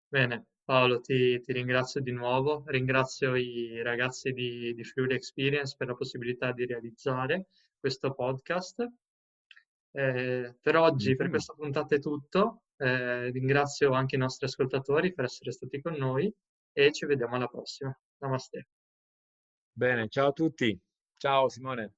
Bene, 0.10 0.46
Paolo, 0.63 1.02
ti, 1.02 1.39
ti 1.41 1.52
ringrazio 1.52 2.02
di 2.02 2.12
nuovo, 2.12 2.63
ringrazio 2.67 3.36
i 3.36 3.82
ragazzi 3.82 4.32
di, 4.32 4.74
di 4.74 4.84
Fluid 4.84 5.12
Experience 5.12 5.76
per 5.78 5.88
la 5.88 5.96
possibilità 5.96 6.54
di 6.54 6.65
realizzare 6.65 7.48
questo 7.78 8.13
podcast. 8.13 8.88
Eh, 9.91 10.56
per 10.62 10.76
oggi, 10.78 11.15
per 11.15 11.30
questa 11.30 11.54
puntata 11.54 11.96
è 11.96 12.00
tutto. 12.00 12.63
Eh, 12.78 13.32
ringrazio 13.32 13.91
anche 13.91 14.15
i 14.15 14.20
nostri 14.20 14.46
ascoltatori 14.46 15.13
per 15.13 15.26
essere 15.26 15.52
stati 15.52 15.82
con 15.82 15.96
noi 15.96 16.34
e 16.72 16.91
ci 16.93 17.06
vediamo 17.06 17.36
alla 17.36 17.48
prossima. 17.48 17.98
Namaste. 18.20 18.67
Bene, 19.72 20.08
ciao 20.08 20.28
a 20.30 20.32
tutti. 20.32 20.80
Ciao 21.17 21.50
Simone. 21.50 21.93